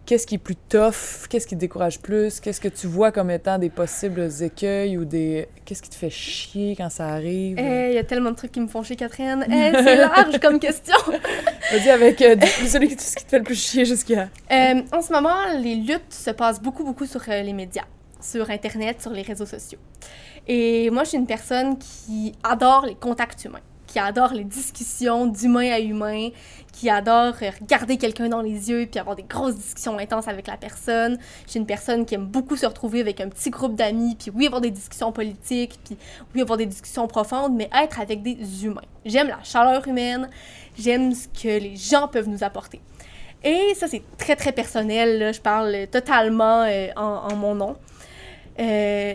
[0.07, 3.31] qu'est-ce qui est plus tough, qu'est-ce qui te décourage plus, qu'est-ce que tu vois comme
[3.31, 5.49] étant des possibles écueils ou des...
[5.65, 7.59] Qu'est-ce qui te fait chier quand ça arrive?
[7.59, 9.45] Eh, il y a tellement de trucs qui me font chier, Catherine.
[9.49, 10.97] Eh, c'est large comme question!
[11.71, 12.37] Vas-y avec euh,
[12.67, 14.29] celui qui, ce qui te fait le plus chier jusqu'à...
[14.51, 17.87] Euh, en ce moment, les luttes se passent beaucoup, beaucoup sur euh, les médias,
[18.21, 19.79] sur Internet, sur les réseaux sociaux.
[20.49, 23.61] Et moi, je suis une personne qui adore les contacts humains
[23.93, 26.31] qui adore les discussions d'humain à humain,
[26.73, 30.57] qui adore regarder quelqu'un dans les yeux puis avoir des grosses discussions intenses avec la
[30.57, 31.19] personne.
[31.47, 34.47] J'ai une personne qui aime beaucoup se retrouver avec un petit groupe d'amis, puis oui,
[34.47, 35.97] avoir des discussions politiques, puis
[36.35, 38.81] oui, avoir des discussions profondes, mais être avec des humains.
[39.05, 40.29] J'aime la chaleur humaine,
[40.79, 42.81] j'aime ce que les gens peuvent nous apporter.
[43.45, 45.33] Et ça, c'est très, très personnel.
[45.35, 47.77] Je parle totalement euh, en, mon nom.
[48.61, 49.15] Euh,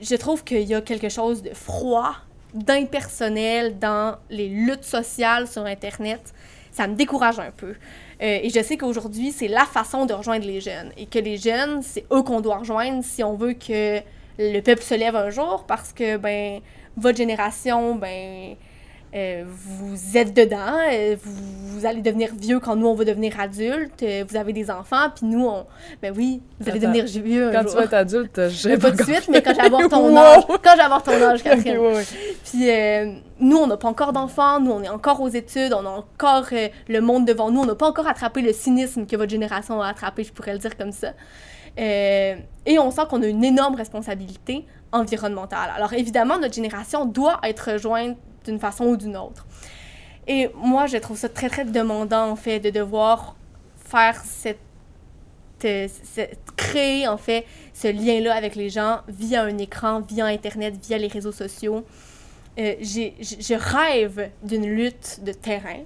[0.00, 2.14] je trouve qu'il y a quelque chose de froid
[2.54, 6.32] d'impersonnel dans les luttes sociales sur Internet,
[6.70, 7.74] ça me décourage un peu.
[8.22, 10.92] Euh, et je sais qu'aujourd'hui, c'est la façon de rejoindre les jeunes.
[10.96, 14.00] Et que les jeunes, c'est eux qu'on doit rejoindre si on veut que
[14.38, 16.60] le peuple se lève un jour, parce que, ben,
[16.96, 18.56] votre génération, ben,
[19.14, 24.02] euh, vous êtes dedans, euh, vous, allez devenir vieux quand nous, on va devenir adultes,
[24.02, 25.66] euh, vous avez des enfants, puis nous, on...
[26.00, 29.28] Ben oui, vous allez devenir vieux Quand tu vas être adulte, je Pas de suite,
[29.28, 31.78] mais quand j'avais ton âge, quand j'avais ton âge, Catherine.
[32.42, 32.70] Puis
[33.38, 36.46] nous, on n'a pas encore d'enfants, nous, on est encore aux études, on a encore
[36.88, 39.88] le monde devant nous, on n'a pas encore attrapé le cynisme que votre génération a
[39.88, 41.12] attrapé, je pourrais le dire comme ça.
[41.76, 45.70] et on sent qu'on a une énorme responsabilité environnementale.
[45.76, 49.46] Alors évidemment, notre génération doit être rejointe d'une façon ou d'une autre.
[50.26, 53.36] Et moi, je trouve ça très, très demandant, en fait, de devoir
[53.76, 54.58] faire cette,
[56.56, 61.08] créer, en fait, ce lien-là avec les gens via un écran, via Internet, via les
[61.08, 61.84] réseaux sociaux.
[62.58, 65.84] Euh, je rêve d'une lutte de terrain.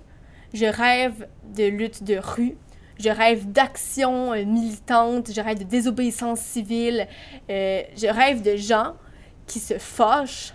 [0.53, 2.57] Je rêve de lutte de rue.
[2.99, 5.31] Je rêve d'action euh, militante.
[5.33, 7.07] Je rêve de désobéissance civile.
[7.51, 8.95] Euh, je rêve de gens
[9.47, 10.55] qui se fâchent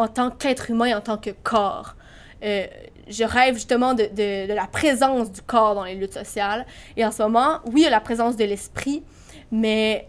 [0.00, 1.94] en tant qu'être humain, en tant que corps.
[2.42, 2.66] Euh,
[3.08, 6.64] je rêve justement de, de, la présence du corps dans les luttes sociales.
[6.96, 9.02] Et en ce moment, oui, il y a la présence de l'esprit,
[9.50, 10.08] mais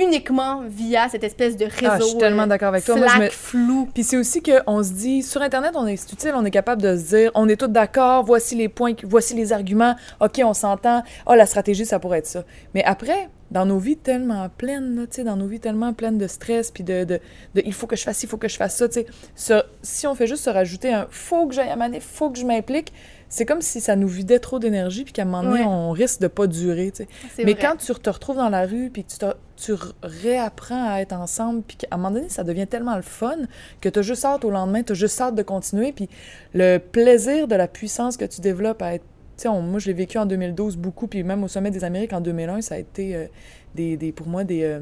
[0.00, 1.86] uniquement via cette espèce de réseau.
[1.88, 2.96] Ah, je suis tellement d'accord avec toi.
[2.96, 3.28] Slack, me...
[3.28, 3.88] flou.
[3.92, 6.96] Puis c'est aussi qu'on se dit, sur Internet, on est utile, on est capable de
[6.96, 11.02] se dire, on est tous d'accord, voici les points, voici les arguments, OK, on s'entend,
[11.26, 12.44] oh, la stratégie, ça pourrait être ça.
[12.74, 16.26] Mais après, dans nos vies tellement pleines, tu sais, dans nos vies tellement pleines de
[16.26, 17.20] stress, puis de, de,
[17.56, 19.62] il faut que je fasse il faut que je fasse ça, tu sais.
[19.82, 22.44] Si on fait juste se rajouter un faut que j'aille à il faut que je
[22.44, 22.92] m'implique,
[23.30, 26.20] c'est comme si ça nous vidait trop d'énergie, puis qu'à un moment donné, on risque
[26.20, 27.44] de pas durer, tu sais.
[27.44, 29.24] Mais quand tu te retrouves dans la rue, puis que tu,
[29.56, 33.38] tu réapprends à être ensemble, puis qu'à un moment donné, ça devient tellement le fun
[33.80, 36.10] que tu as juste hâte au lendemain, tu as juste hâte de continuer, puis
[36.52, 39.04] le plaisir de la puissance que tu développes à être
[39.48, 42.60] moi, je l'ai vécu en 2012 beaucoup, puis même au Sommet des Amériques en 2001,
[42.60, 43.26] ça a été euh,
[43.74, 44.80] des, des, pour moi des, euh,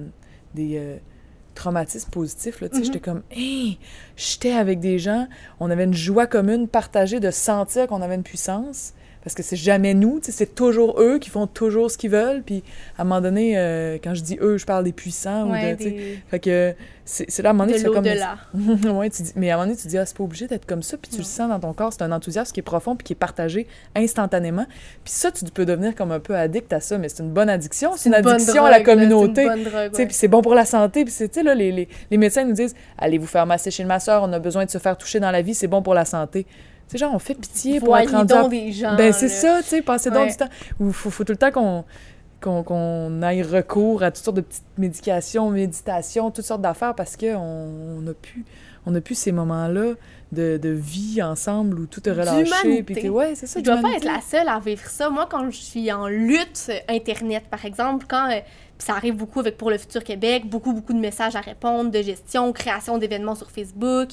[0.55, 0.97] des euh,
[1.59, 2.61] traumatismes positifs.
[2.61, 2.85] Là, mm-hmm.
[2.85, 3.79] J'étais comme, hey,
[4.16, 5.29] j'étais avec des gens,
[5.61, 8.94] on avait une joie commune partagée de sentir qu'on avait une puissance
[9.29, 12.43] parce que c'est jamais nous, c'est toujours eux qui font toujours ce qu'ils veulent.
[12.43, 12.64] Puis
[12.97, 15.51] à un moment donné, euh, quand je dis eux, je parle des puissants.
[15.51, 16.19] ou de, des...
[16.29, 18.07] Fait que c'est là, à un moment donné, tu comme.
[18.97, 19.33] ouais, tu dis...
[19.37, 20.97] Mais à un moment donné, tu dis, ah, c'est pas obligé d'être comme ça.
[20.97, 23.12] Puis tu le sens dans ton corps, c'est un enthousiasme qui est profond puis qui
[23.12, 24.64] est partagé instantanément.
[25.05, 27.51] Puis ça, tu peux devenir comme un peu addict à ça, mais c'est une bonne
[27.51, 27.93] addiction.
[27.99, 29.47] C'est une, addiction à la communauté.
[29.93, 31.05] Puis c'est bon pour la santé.
[31.05, 33.83] Puis tu sais, là, les, les, les médecins nous disent, allez vous faire masser chez
[33.83, 35.93] le masseur, on a besoin de se faire toucher dans la vie, c'est bon pour
[35.93, 36.47] la santé.
[36.88, 38.48] Sais, genre, on fait pitié pour être rendu...
[38.48, 38.96] des gens.
[38.96, 40.48] Ben, c'est ça, tu sais, passer donc du temps.
[40.81, 41.85] Il faut, faut, tout le temps qu'on
[42.40, 48.01] qu'on aille recours à toutes sortes de petites médications, méditations, toutes sortes d'affaires parce qu'on
[48.01, 48.44] n'a plus
[48.87, 49.94] on n'a plus ces moments-là
[50.33, 52.83] de, de, vie ensemble où tout est relâché.
[52.83, 53.61] Puis ouais, c'est ça.
[53.61, 55.11] Je dois pas être la seule à vivre ça.
[55.11, 58.40] Moi, quand je suis en lutte Internet, par exemple, quand euh,
[58.79, 62.03] ça arrive beaucoup avec Pour le Futur Québec, beaucoup, beaucoup de messages à répondre, de
[62.03, 64.09] gestion, création d'événements sur Facebook.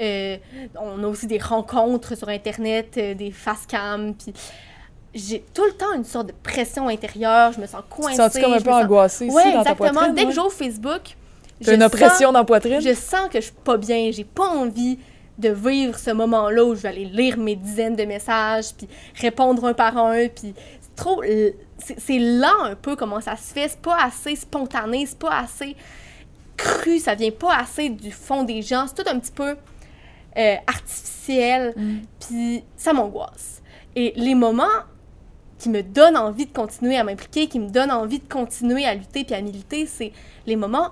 [0.00, 0.36] Euh,
[0.80, 4.14] on a aussi des rencontres sur Internet, euh, des face cam.
[4.14, 4.32] Puis
[5.14, 7.52] j'ai tout le temps une sorte de pression intérieure.
[7.52, 8.10] Je me sens coincée.
[8.10, 9.88] Tu te sens comme un peu angoissée ouais, dans exactement.
[9.88, 10.14] ta poitrine.
[10.14, 11.16] Dès que j'ouvre Facebook,
[11.60, 12.80] j'ai une oppression dans la poitrine?
[12.80, 14.10] Je sens que je suis pas bien.
[14.12, 14.98] J'ai pas envie
[15.38, 19.64] de vivre ce moment-là où je vais aller lire mes dizaines de messages, puis répondre
[19.64, 21.22] un par un, puis c'est trop...
[21.96, 25.76] C'est lent un peu comment ça se fait, c'est pas assez spontané, c'est pas assez
[26.56, 29.56] cru, ça vient pas assez du fond des gens, c'est tout un petit peu
[30.36, 31.98] euh, artificiel, mm.
[32.20, 33.62] puis ça m'angoisse.
[33.96, 34.64] Et les moments
[35.58, 38.94] qui me donnent envie de continuer à m'impliquer, qui me donnent envie de continuer à
[38.94, 40.12] lutter puis à militer, c'est
[40.46, 40.90] les moments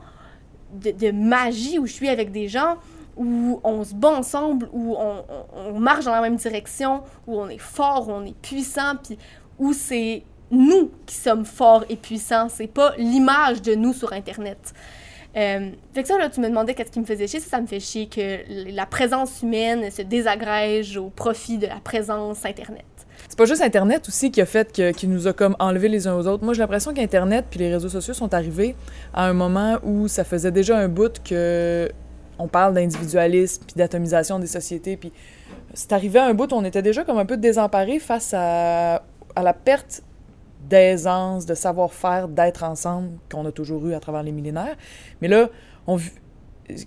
[0.72, 2.76] de, de, magie où je suis avec des gens
[3.16, 7.58] où on se bat ensemble, où on, marche dans la même direction, où on est
[7.58, 9.18] fort, où on est puissant, puis
[9.58, 14.74] où c'est nous qui sommes forts et puissants, c'est pas l'image de nous sur Internet.
[15.36, 17.40] Euh, fait que ça, là, tu me demandais qu'est-ce qui me faisait chier.
[17.40, 18.38] Ça, ça me fait chier que
[18.74, 22.86] la présence humaine se désagrège au profit de la présence Internet.
[23.28, 26.06] C'est pas juste Internet aussi qui a fait que, qui nous a comme enlevé les
[26.06, 26.44] uns aux autres.
[26.44, 28.76] Moi, j'ai l'impression qu'Internet puis les réseaux sociaux sont arrivés
[29.12, 31.90] à un moment où ça faisait déjà un bout que
[32.38, 34.96] on parle d'individualisme puis d'atomisation des sociétés.
[34.96, 35.12] Puis
[35.74, 39.02] c'est arrivé à un bout où on était déjà comme un peu désemparés face à,
[39.34, 40.02] à la perte
[40.68, 44.76] d'aisance, de savoir-faire, d'être ensemble qu'on a toujours eu à travers les millénaires.
[45.20, 45.48] Mais là,
[45.86, 45.98] on,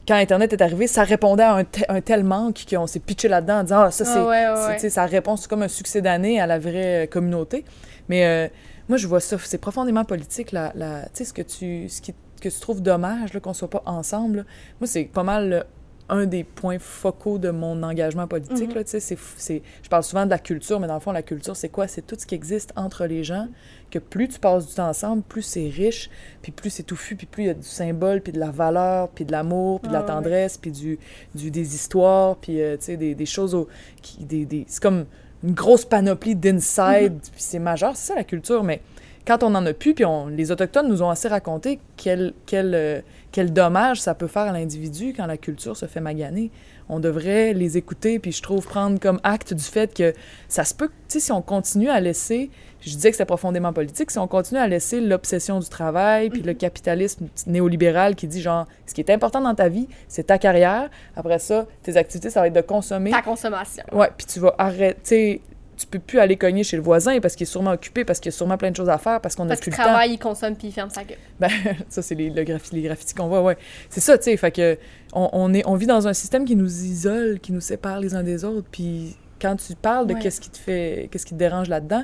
[0.08, 3.63] quand Internet est arrivé, ça répondait à un, tel manque qu'on s'est pitché là-dedans en
[3.63, 7.08] disant Ah, ça, ah c'est, ça répond, c'est comme un succès d'année à la vraie
[7.12, 7.65] communauté.
[8.10, 8.48] Mais euh,
[8.88, 12.50] moi, je vois ça, c'est profondément politique, la, la, ce que tu, ce qui que
[12.50, 14.46] tu trouves dommage qu'on ne soit pas ensemble,
[14.80, 15.65] moi, c'est pas mal
[16.10, 18.76] un des points focaux de mon engagement politique.
[18.76, 21.69] Mm c'est, je parle souvent de la culture, mais dans le fond, la culture, c'est
[21.69, 21.88] quoi?
[21.88, 23.48] C'est tout ce qui existe entre les gens,
[23.91, 26.10] que plus tu passes du temps ensemble, plus c'est riche,
[26.41, 29.10] puis plus c'est touffu, puis plus il y a du symbole, puis de la valeur,
[29.10, 31.00] puis de l'amour, puis de la tendresse, puis du,
[31.36, 33.58] du, des histoires, puis euh, des, des, choses...
[34.02, 35.06] qui, des, des, c'est comme
[35.43, 37.32] une grosse panoplie d'inside, mm-hmm.
[37.32, 37.95] puis c'est majeur.
[37.95, 38.82] C'est ça, la culture, mais
[39.26, 42.74] quand on en a plus, puis on, les Autochtones nous ont assez raconté quel, quel,
[42.74, 46.52] euh, quel dommage ça peut faire à l'individu quand la culture se fait maganer.
[46.88, 50.13] On devrait les écouter, puis je trouve prendre comme acte du fait que
[50.48, 52.50] ça se peut, tu sais, si on continue à laisser,
[52.82, 56.42] je disais que c'est profondément politique, si on continue à laisser l'obsession du travail, puis
[56.42, 56.58] le mhm.
[56.58, 60.89] capitalisme néolibéral qui dit genre, ce qui est important dans ta vie, c'est ta carrière.
[61.15, 63.12] Après ça, tes activités, ça va être de consommer.
[63.12, 63.84] Ta consommation.
[63.92, 65.42] Ouais, puis tu vas arrêter,
[65.80, 68.32] tu peux plus aller cogner chez le voisin parce qu'il est sûrement occupé, parce qu'il
[68.32, 69.78] y a sûrement plein de choses à faire, parce qu'on a plus le temps.
[69.78, 71.18] Parce travaille, il consomme, puis il ferme sa gueule.
[71.39, 71.50] Ben,
[71.89, 73.58] ça, c'est les, le les graffitis qu'on voit, ouais.
[73.89, 74.78] C'est ça, tu sais, fait que
[75.13, 78.13] on, on, est, on vit dans un système qui nous isole, qui nous sépare les
[78.13, 81.39] uns des autres, puis quand tu parles de qu'est-ce qui te fait, qu'est-ce qui te
[81.39, 82.04] dérange là-dedans,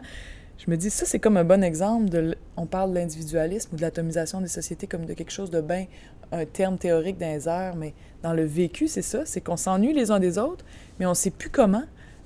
[0.58, 2.38] je me dis, ça, c'est comme un bon exemple de...
[2.56, 5.86] On parle de l'individualisme ou de l'atomisation des sociétés comme de quelque chose de bien,
[6.32, 10.12] un terme théorique d'un airs, mais dans le vécu, c'est ça, c'est qu'on s'ennuie les
[10.12, 10.64] uns des autres,
[10.98, 11.84] mais on sait plus comment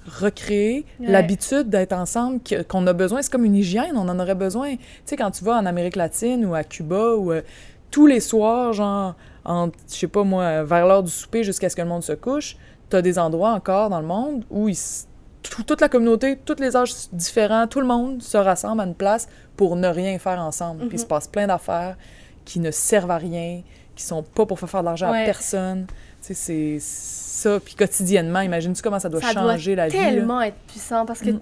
[0.10, 3.22] recréer l'habitude d'être ensemble qu'on a besoin.
[3.22, 4.76] C'est comme une hygiène, on en aurait besoin.
[4.76, 7.42] Tu sais, quand tu vas en Amérique latine ou à Cuba, ou euh,
[7.92, 11.82] tous les soirs, genre, je sais pas moi, vers l'heure du souper jusqu'à ce que
[11.82, 12.58] le monde se couche,
[12.90, 14.70] tu as des endroits encore dans le monde où
[15.42, 19.28] toute la communauté, tous les âges différents, tout le monde se rassemble à une place
[19.56, 20.88] pour ne rien faire ensemble.
[20.88, 21.10] Puis il se mhm.
[21.10, 21.98] passe plein d'affaires
[22.46, 23.62] qui ne servent à rien,
[23.96, 25.86] qui sont pas pour faire de l'argent à personne.
[26.22, 26.80] Tu sais, c'est
[27.40, 29.98] ça, puis quotidiennement, imagine-tu comment ça doit changer la vie?
[29.98, 31.42] Ça doit tellement être puissant parce que mm.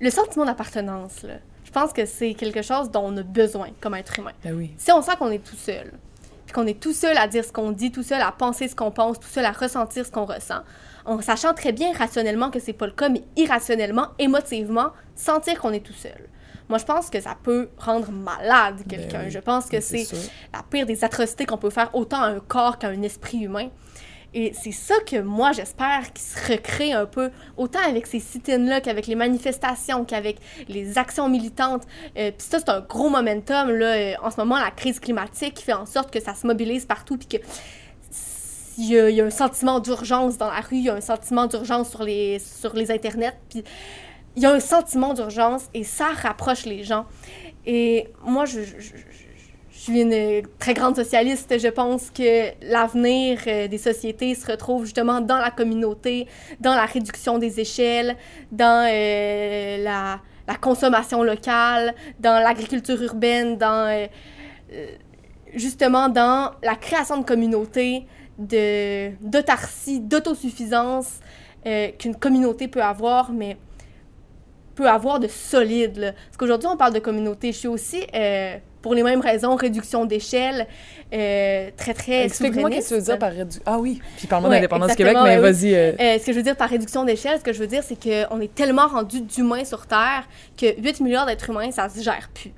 [0.00, 3.94] le sentiment d'appartenance, là, je pense que c'est quelque chose dont on a besoin comme
[3.94, 4.32] être humain.
[4.44, 4.72] Ben oui.
[4.76, 5.92] Si on sent qu'on est tout seul,
[6.46, 8.76] puis qu'on est tout seul à dire ce qu'on dit, tout seul à penser ce
[8.76, 10.60] qu'on pense, tout seul à ressentir ce qu'on ressent,
[11.04, 15.72] en sachant très bien rationnellement que c'est pas le cas, mais irrationnellement, émotivement, sentir qu'on
[15.72, 16.28] est tout seul.
[16.68, 19.28] Moi, je pense que ça peut rendre malade ben quelqu'un.
[19.28, 20.06] je pense que c'est
[20.52, 23.68] la pire des atrocités qu'on peut faire autant à un corps qu'à un esprit humain.
[24.34, 28.80] Et c'est ça que moi, j'espère qu'il se recrée un peu, autant avec ces sit-ins-là
[28.80, 31.84] qu'avec les manifestations, qu'avec les actions militantes.
[32.18, 35.60] Euh, puis ça, c'est un gros momentum, là, euh, en ce moment, la crise climatique
[35.60, 37.44] fait en sorte que ça se mobilise partout, puis que
[38.76, 41.90] il y, a, un sentiment d'urgence dans la rue, il y a un sentiment d'urgence
[41.90, 43.62] sur les, sur les internets, puis
[44.34, 47.06] il y a un sentiment d'urgence et ça rapproche les gens.
[47.66, 48.60] Et moi, je
[49.78, 51.58] suis une très grande socialiste.
[51.58, 56.26] Je pense que l'avenir euh, des sociétés se retrouve justement dans la communauté,
[56.60, 58.16] dans la réduction des échelles,
[58.52, 60.20] dans euh, la,
[60.60, 64.86] consommation locale, dans l'agriculture urbaine, dans euh,
[65.54, 68.06] justement dans la création de communautés,
[68.38, 71.20] de d'autarcie, d'autosuffisance
[71.66, 73.56] euh, qu'une communauté peut avoir, mais
[74.74, 75.96] peut avoir de solide.
[75.96, 76.12] Là.
[76.12, 77.52] Parce qu'aujourd'hui, on parle de communauté.
[77.52, 80.66] Je suis aussi, euh, pour les mêmes raisons, réduction d'échelle,
[81.12, 83.62] euh, très, très Explique-moi ce que tu veux dire par réduction.
[83.66, 85.74] Ah oui, puis parle-moi ouais, d'indépendance du Québec, mais vas-y.
[85.74, 86.18] Euh...
[86.18, 88.40] ce que je veux dire par réduction d'échelle, ce que je veux dire, c'est qu'on
[88.40, 92.52] est tellement rendu d'humains sur Terre que 8 milliards d'êtres humains, ça se gère plus.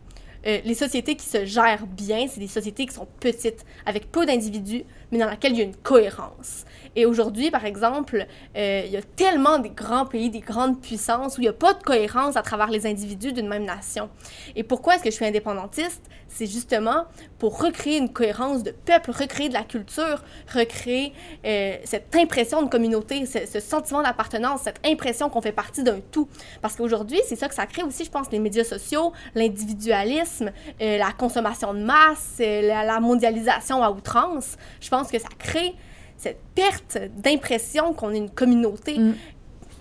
[0.44, 4.84] les sociétés qui se gèrent bien, c'est des sociétés qui sont petites, avec peu d'individus,
[5.12, 6.64] mais dans lesquelles il y a une cohérence.
[6.96, 11.36] Et aujourd'hui, par exemple, euh, il y a tellement de grands pays, des grandes puissances
[11.36, 14.08] où il n'y a pas de cohérence à travers les individus d'une même nation.
[14.56, 16.02] Et pourquoi est-ce que je suis indépendantiste?
[16.28, 17.04] C'est justement
[17.38, 21.12] pour recréer une cohérence de peuple, recréer de la culture, recréer
[21.44, 26.28] euh, cette impression de communauté, ce, sentiment d'appartenance, cette impression qu'on fait partie d'un tout.
[26.62, 30.96] Parce qu'aujourd'hui, c'est ça que ça crée aussi, je pense, les médias sociaux, l'individualisme, euh,
[30.96, 34.56] la consommation de masse, la mondialisation à outrance.
[34.80, 35.74] Je pense que ça crée
[36.18, 38.98] cette perte d'impression qu'on est une communauté.
[38.98, 39.14] Mm.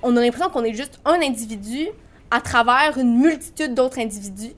[0.04, 1.88] On a l'impression qu'on est juste un individu
[2.32, 4.54] à travers une multitude d'autres individus.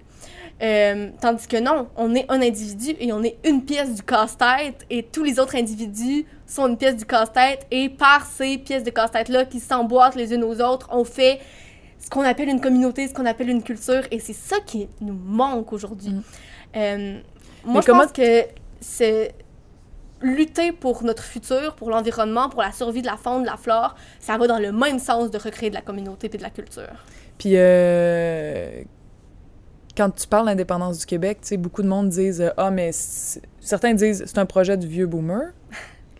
[0.60, 4.88] Euh, tandis que non, on est un individu et on est une pièce du casse-tête
[4.90, 8.90] et tous les autres individus sont une pièce du casse-tête et par ces pièces de
[8.90, 11.40] casse-tête-là qui s'emboîtent les unes aux autres, on fait
[12.00, 15.14] ce qu'on appelle une communauté, ce qu'on appelle une culture et c'est ça qui nous
[15.14, 16.10] manque aujourd'hui.
[16.10, 16.24] Mm.
[16.76, 17.20] Euh,
[17.64, 18.46] moi, je pense que
[18.80, 19.36] c'est
[20.22, 23.96] lutter pour notre futur, pour l'environnement, pour la survie de la faune, de la flore,
[24.20, 27.06] ça va dans le même sens de recréer de la communauté et de la culture.
[27.38, 28.84] Puis, euh,
[29.98, 32.92] quand tu parles d'indépendance du Québec, tu sais, beaucoup de monde disent euh, Ah, mais
[33.60, 35.52] certains disent c'est un projet du vieux boomer.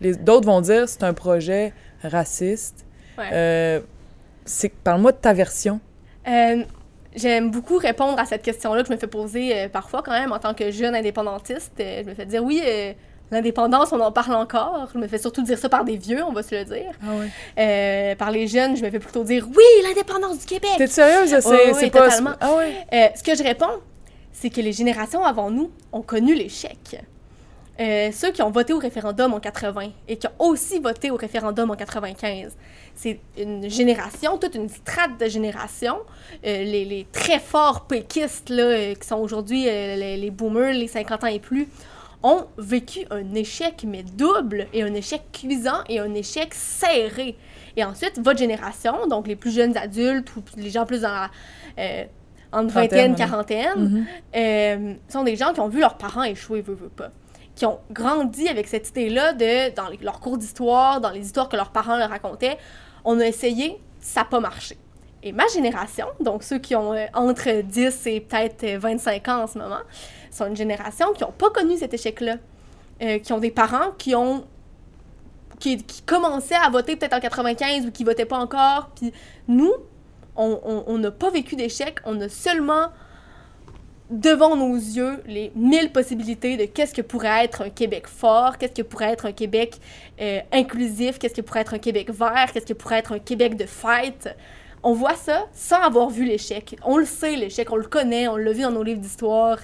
[0.00, 2.84] D'autres vont dire c'est un projet raciste.
[3.16, 3.30] Ouais.
[3.32, 3.80] Euh,
[4.82, 5.80] Parle-moi de ta version.
[6.26, 6.64] Euh,
[7.14, 10.38] j'aime beaucoup répondre à cette question-là que je me fais poser parfois quand même en
[10.38, 11.72] tant que jeune indépendantiste.
[11.78, 12.62] je me fais dire oui,
[13.30, 14.88] L'indépendance, on en parle encore.
[14.92, 16.92] Je me fais surtout dire ça par des vieux, on va se le dire.
[17.02, 17.26] Ah oui.
[17.58, 20.70] euh, par les jeunes, je me fais plutôt dire oui, l'indépendance du Québec.
[20.78, 21.36] T'es sérieuse?
[21.40, 22.08] C'est oui, pas.
[22.08, 22.34] Totalement.
[22.40, 22.56] Ah.
[22.92, 23.80] Euh, ce que je réponds,
[24.32, 26.98] c'est que les générations avant nous ont connu l'échec.
[27.80, 31.16] Euh, ceux qui ont voté au référendum en 80 et qui ont aussi voté au
[31.16, 32.56] référendum en 95.
[32.96, 35.96] C'est une génération, toute une strate de génération.
[36.44, 40.88] Euh, les, les, très forts péquistes, là, euh, qui sont aujourd'hui les, les, boomers, les
[40.88, 41.68] 50 ans et plus,
[42.22, 47.36] ont vécu un échec, mais double, et un échec cuisant et un échec serré.
[47.76, 51.30] Et ensuite, votre génération, donc les plus jeunes adultes ou les gens plus dans la.
[51.78, 52.04] Euh,
[52.50, 54.04] entre vingtaine, quarantaine, mm-hmm.
[54.36, 57.10] euh, sont des gens qui ont vu leurs parents échouer, veut, veut pas.
[57.54, 61.56] Qui ont grandi avec cette idée-là de, dans leurs cours d'histoire, dans les histoires que
[61.56, 62.56] leurs parents leur racontaient,
[63.04, 64.78] on a essayé, ça n'a pas marché.
[65.22, 69.46] Et ma génération, donc ceux qui ont euh, entre 10 et peut-être 25 ans en
[69.46, 69.80] ce moment,
[70.30, 72.36] sont une génération qui n'ont pas connu cet échec-là,
[73.02, 74.44] euh, qui ont des parents qui ont
[75.58, 78.90] qui, commençaient à voter peut-être en 95 ou qui votaient pas encore.
[78.94, 79.12] Puis
[79.48, 79.72] nous,
[80.36, 82.90] on n'a pas vécu d'échec, on a seulement
[84.10, 88.72] devant nos yeux les mille possibilités de qu'est-ce que pourrait être un Québec fort, qu'est-ce
[88.72, 89.78] que pourrait être un Québec
[90.20, 93.56] euh, inclusif, qu'est-ce que pourrait être un Québec vert, qu'est-ce que pourrait être un Québec
[93.56, 94.34] de fête
[94.88, 96.76] on voit ça sans avoir vu l'échec.
[96.82, 99.58] On le sait, l'échec, on le connaît, on l'a vu dans nos livres d'histoire.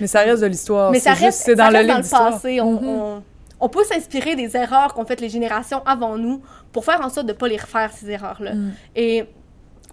[0.00, 0.90] Mais ça reste de l'histoire.
[0.90, 2.56] Mais ça reste, c'est dans, le, livre le passé.
[2.56, 3.20] Mm-hmm.
[3.60, 7.26] On, peut s'inspirer des erreurs qu'ont faites les générations avant nous pour faire en sorte
[7.26, 8.54] de ne pas les refaire, ces erreurs-là.
[8.54, 8.72] Mm.
[8.96, 9.24] Et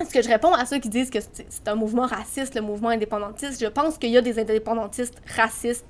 [0.02, 2.90] ce que je réponds à ceux qui disent que c'est un mouvement raciste, le mouvement
[2.90, 5.86] indépendantiste, je pense qu'il y a des indépendantistes racistes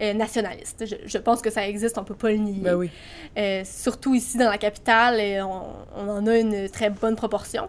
[0.00, 0.86] euh, nationalistes.
[1.04, 2.60] Je, pense que ça existe, on peut pas le nier.
[2.62, 2.90] Ben oui.
[3.36, 5.62] Euh, surtout ici dans la capitale, on,
[5.94, 7.68] on, en a une très bonne proportion.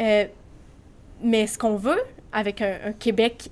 [0.00, 0.26] Euh,
[1.22, 2.02] mais ce qu'on veut
[2.32, 3.50] avec un, Québec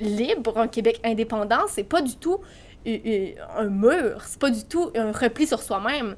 [0.00, 2.38] libre, un Québec indépendant, c'est pas du tout
[2.86, 6.16] un mur, c'est pas du tout un repli sur soi-même.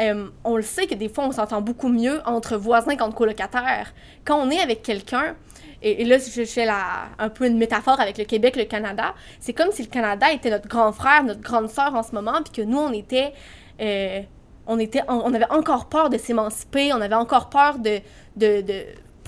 [0.00, 3.92] Euh, on le sait que des fois, on s'entend beaucoup mieux entre voisins qu'entre colocataires.
[4.24, 5.34] Quand on est avec quelqu'un,
[5.82, 9.52] et, là, je fais la, un peu une métaphore avec le Québec, le Canada, c'est
[9.52, 12.62] comme si le Canada était notre grand frère, notre grande sœur en ce moment, puis
[12.62, 13.32] que nous, on était...
[13.80, 14.20] Euh,
[14.66, 18.00] on, était on avait encore peur de s'émanciper, on avait encore peur de,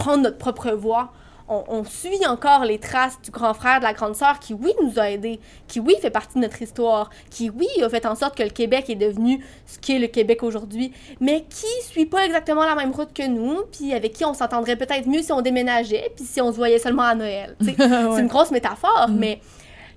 [0.00, 1.12] prendre notre propre voie.
[1.52, 5.00] On, suit encore les traces du grand frère, de la grande sœur qui, oui, nous
[5.00, 8.36] a aidés, qui, oui, fait partie de notre histoire, qui, oui, a fait en sorte
[8.36, 12.64] que le Québec est devenu ce qu'est le Québec aujourd'hui, mais qui suit pas exactement
[12.64, 16.12] la même route que nous, puis avec qui on s'entendrait peut-être mieux si on déménageait,
[16.14, 17.56] puis si on se voyait seulement à Noël.
[17.60, 19.18] C'est une grosse métaphore, mm.
[19.18, 19.40] mais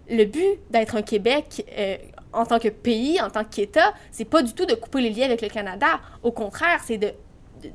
[0.10, 1.98] le but d'être un Québec euh,
[2.34, 5.26] en tant que pays, en tant qu'État, c'est pas du tout de couper les liens
[5.26, 6.00] avec le Canada.
[6.24, 7.14] Au contraire, c'est de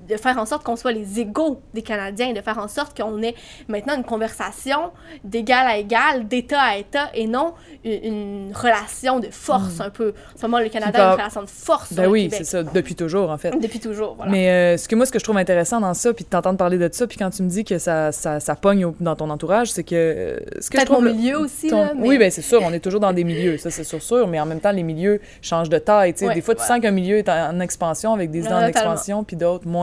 [0.09, 3.22] de faire en sorte qu'on soit les égaux des Canadiens, de faire en sorte qu'on
[3.22, 3.35] ait
[3.68, 4.90] maintenant une conversation
[5.24, 10.14] d'égal à égal, d'État à État, et non une, relation de force un peu.
[10.35, 11.92] En ce moment, le Canada a une relation de force.
[11.92, 13.51] Ben oui, c'est ça, depuis toujours, en fait.
[13.51, 14.30] Depuis toujours, voilà.
[14.30, 16.59] Mais euh, ce que moi, ce que je trouve intéressant dans ça, puis de t'entendre
[16.59, 19.30] parler de ça, puis quand tu me dis que ça, ça, ça pogne dans ton
[19.30, 19.95] entourage, c'est que...
[19.95, 23.12] Euh, ce que Peut-être milieu aussi, là, Oui, ben c'est sûr, on est toujours dans
[23.12, 26.14] des milieux, ça c'est sûr, sûr, mais en même temps, les milieux changent de taille,
[26.14, 26.34] tu sais.
[26.34, 29.36] des fois, tu sens qu'un milieu est en, expansion avec des idées en expansion, puis
[29.36, 29.78] d'autres moins.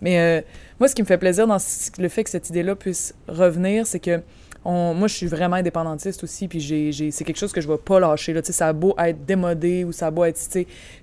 [0.00, 0.40] Mais euh,
[0.78, 1.58] moi, ce qui me fait plaisir dans
[1.98, 4.22] le fait que cette idée-là puisse revenir, c'est que
[4.64, 6.60] moi, je suis vraiment indépendantiste aussi, puis
[7.12, 8.32] c'est quelque chose que je vais pas lâcher.
[8.32, 8.42] Là.
[8.44, 10.38] Ça a beau être démodé ou ça a beau être,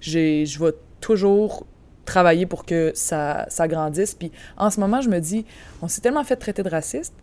[0.02, 1.66] je vais toujours
[2.06, 4.16] travailler pour que ça, ça grandisse.
[4.16, 5.46] Puis en ce moment, je me dis,
[5.82, 7.14] on s'est tellement fait traiter de raciste,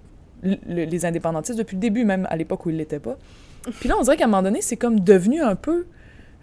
[0.43, 3.17] les indépendantistes, depuis le début, même à l'époque où ils ne l'étaient pas.
[3.81, 5.87] Puis là, on dirait qu'à un moment donné, c'est comme devenu un peu...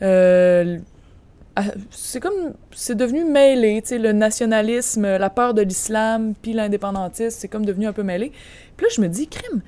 [0.02, 0.80] Euh,
[1.92, 7.38] c'est comme c'est devenu mêlé, tu sais, le nationalisme, la peur de l'islam, puis l'indépendantisme,
[7.40, 8.32] c'est comme devenu un peu mêlé.
[8.76, 9.62] Puis là, je me dis, crime,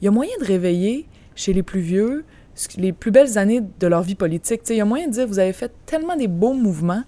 [0.00, 2.24] il y a moyen de réveiller chez les plus vieux
[2.76, 4.62] les plus belles années de leur vie politique.
[4.62, 7.04] Tu sais, il y a moyen de dire, vous avez fait tellement des beaux mouvements,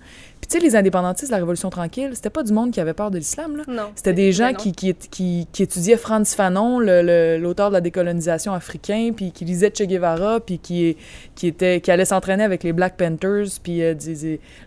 [0.53, 3.19] sais, les indépendantistes de la Révolution tranquille, c'était pas du monde qui avait peur de
[3.19, 3.63] l'islam, là.
[3.69, 3.91] Non.
[3.95, 9.33] C'était des gens qui, qui, qui, étudiaient Franz Fanon, l'auteur de la décolonisation africain, puis
[9.33, 10.97] qui lisait Che Guevara, puis qui,
[11.35, 13.95] qui, était, qui allait s'entraîner avec les Black Panthers, puis euh,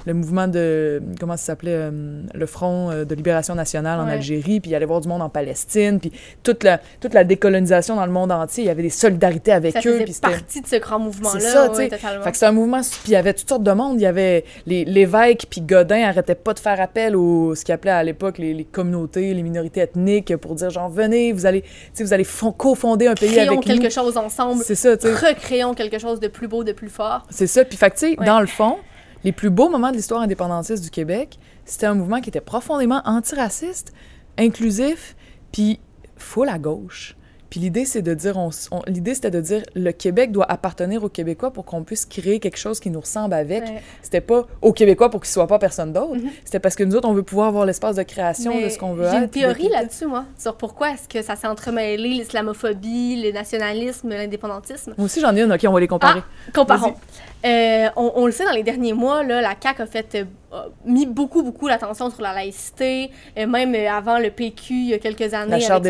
[0.05, 1.01] le mouvement de...
[1.19, 1.71] Comment ça s'appelait?
[1.71, 5.21] Euh, le Front euh, de libération nationale en Algérie, puis il allait voir du monde
[5.21, 6.11] en Palestine, puis
[6.43, 9.73] toute la, toute la décolonisation dans le monde entier, il y avait des solidarités avec
[9.73, 10.05] ça eux.
[10.07, 11.39] Ça partie de ce grand mouvement-là.
[11.39, 12.81] C'est ça, fait que c'est un mouvement...
[12.81, 13.99] Puis il y avait toutes sortes de monde.
[13.99, 17.91] Il y avait l'évêque, puis Godin arrêtait pas de faire appel aux ce qu'il appelait
[17.91, 21.63] à l'époque les, communautés, les minorités ethniques pour dire genre venez, vous allez,
[21.99, 22.25] vous allez
[22.57, 24.63] cofonder un pays Créons avec quelque chose ensemble.
[24.63, 27.25] C'est ça, tu Recréons quelque chose de plus beau, de plus fort.
[27.29, 27.65] C'est ça.
[27.65, 28.77] Puis fait tu sais, dans le fond,
[29.23, 33.01] les plus beaux moments de l'histoire indépendantiste du Québec, c'était un mouvement qui était profondément
[33.05, 33.93] antiraciste,
[34.37, 35.15] inclusif,
[35.51, 35.79] puis
[36.15, 37.15] full à gauche.
[37.55, 38.49] Puis l'idée, c'est de dire, on,
[38.85, 42.57] l'idée, c'était de dire, le Québec doit appartenir aux Québécois pour qu'on puisse créer quelque
[42.57, 43.63] chose qui nous ressemble avec.
[44.01, 46.17] C'était pas aux Québécois pour qu'ils soient pas personne d'autre.
[46.17, 46.31] Mm-hmm.
[46.43, 48.91] C'était parce que nous autres, on veut pouvoir avoir l'espace de création de ce qu'on
[48.91, 53.31] veut J'ai une théorie là-dessus, moi, sur pourquoi est-ce que ça s'est entremêlé l'islamophobie, le
[53.31, 54.93] nationalisme, l'indépendantisme.
[54.97, 55.53] Moi aussi, j'en ai une.
[55.53, 56.23] OK, on va les comparer.
[56.27, 56.95] Ah, comparons.
[57.43, 61.05] Euh, on, le sait, dans les derniers mois, là, la CAQ a fait euh, mis
[61.05, 65.33] beaucoup, beaucoup l'attention sur la laïcité, euh, même avant le PQ, il y a quelques
[65.33, 65.83] années, avec sa charte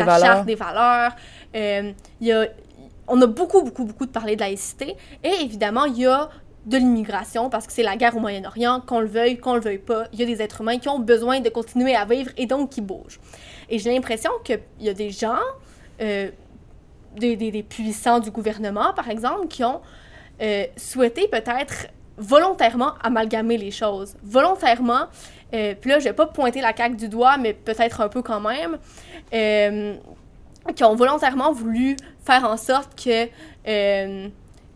[0.46, 1.16] des valeurs.
[1.54, 2.46] il y a,
[3.08, 4.96] on a beaucoup, beaucoup, beaucoup de parlé de laïcité.
[5.24, 6.28] Et évidemment, il y a
[6.66, 9.78] de l'immigration, parce que c'est la guerre au Moyen-Orient, qu'on le veuille, qu'on le veuille
[9.78, 12.46] pas, il y a des êtres humains qui ont besoin de continuer à vivre et
[12.46, 13.20] donc qui bougent.
[13.70, 15.38] Et j'ai l'impression qu'il y a des gens,
[15.98, 16.32] des,
[17.16, 19.80] des, des, puissants du gouvernement, par exemple, qui ont
[20.40, 24.14] euh, souhaiter peut-être volontairement amalgamer les choses.
[24.22, 25.06] Volontairement,
[25.54, 28.22] euh, puis là, je vais pas pointer la caque du doigt, mais peut-être un peu
[28.22, 28.78] quand même,
[29.32, 29.94] euh,
[30.74, 33.28] qui ont volontairement voulu faire en sorte que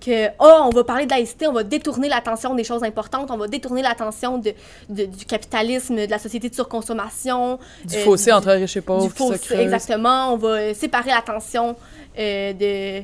[0.01, 3.37] que, oh, on va parler de laïcité, on va détourner l'attention des choses importantes, on
[3.37, 4.55] va détourner l'attention de,
[4.89, 7.59] du capitalisme, de la société de surconsommation.
[7.85, 9.07] Du fossé entre riches et pauvres.
[9.07, 10.33] Du fossé, exactement.
[10.33, 11.77] On va séparer l'attention
[12.17, 13.03] de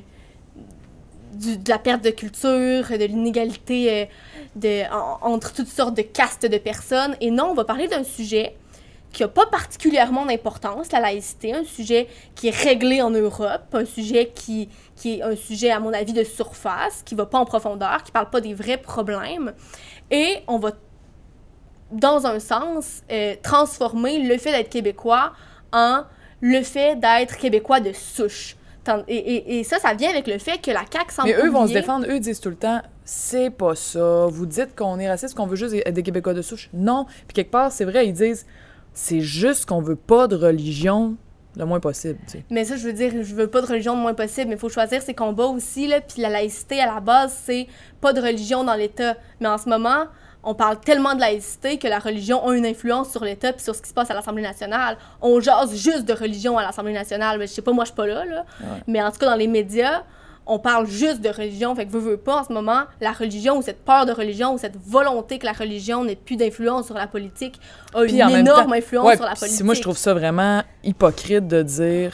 [1.36, 4.08] de la perte de culture, de l'inégalité
[4.64, 4.84] euh,
[5.22, 7.16] entre toutes sortes de castes de personnes.
[7.20, 8.56] Et non, on va parler d'un sujet
[9.12, 13.84] qui n'a pas particulièrement d'importance, la laïcité, un sujet qui est réglé en Europe, un
[13.86, 17.38] sujet qui, qui est un sujet, à mon avis, de surface, qui ne va pas
[17.38, 19.54] en profondeur, qui ne parle pas des vrais problèmes.
[20.10, 20.72] Et on va,
[21.92, 25.32] dans un sens, euh, transformer le fait d'être québécois
[25.72, 26.02] en
[26.40, 28.56] le fait d'être québécois de souche.
[29.08, 31.28] Et, ça, ça vient avec le fait que la CAQ semble.
[31.28, 34.26] Mais eux vont se défendre, eux disent tout le temps c'est pas ça.
[34.26, 36.68] Vous dites qu'on est raciste, qu'on veut juste des Québécois de souche.
[36.74, 37.06] Non.
[37.28, 38.46] Puis quelque part, c'est vrai, ils disent
[38.92, 41.16] c'est juste qu'on veut pas de religion
[41.56, 42.18] le moins possible.
[42.50, 44.58] Mais ça, je veux dire, je veux pas de religion le moins possible, mais il
[44.58, 45.86] faut choisir ses combats aussi.
[45.86, 47.66] Là, puis la laïcité, à la base, c'est
[48.00, 49.14] pas de religion dans l'État.
[49.40, 50.04] Mais en ce moment,
[50.46, 53.74] on parle tellement de laïcité que la religion a une influence sur l'État et sur
[53.74, 54.96] ce qui se passe à l'Assemblée nationale.
[55.20, 57.40] On jase juste de religion à l'Assemblée nationale.
[57.40, 58.44] Je sais pas, moi, je suis pas là, là.
[58.86, 60.04] mais en tout cas, dans les médias,
[60.46, 61.74] on parle juste de religion.
[61.74, 64.54] Fait que veux, veux pas, en ce moment, la religion ou cette peur de religion
[64.54, 67.60] ou cette volonté que la religion n'ait plus d'influence sur la politique
[67.92, 69.64] a une énorme influence sur la politique.
[69.64, 72.12] Moi, je trouve ça vraiment hypocrite de dire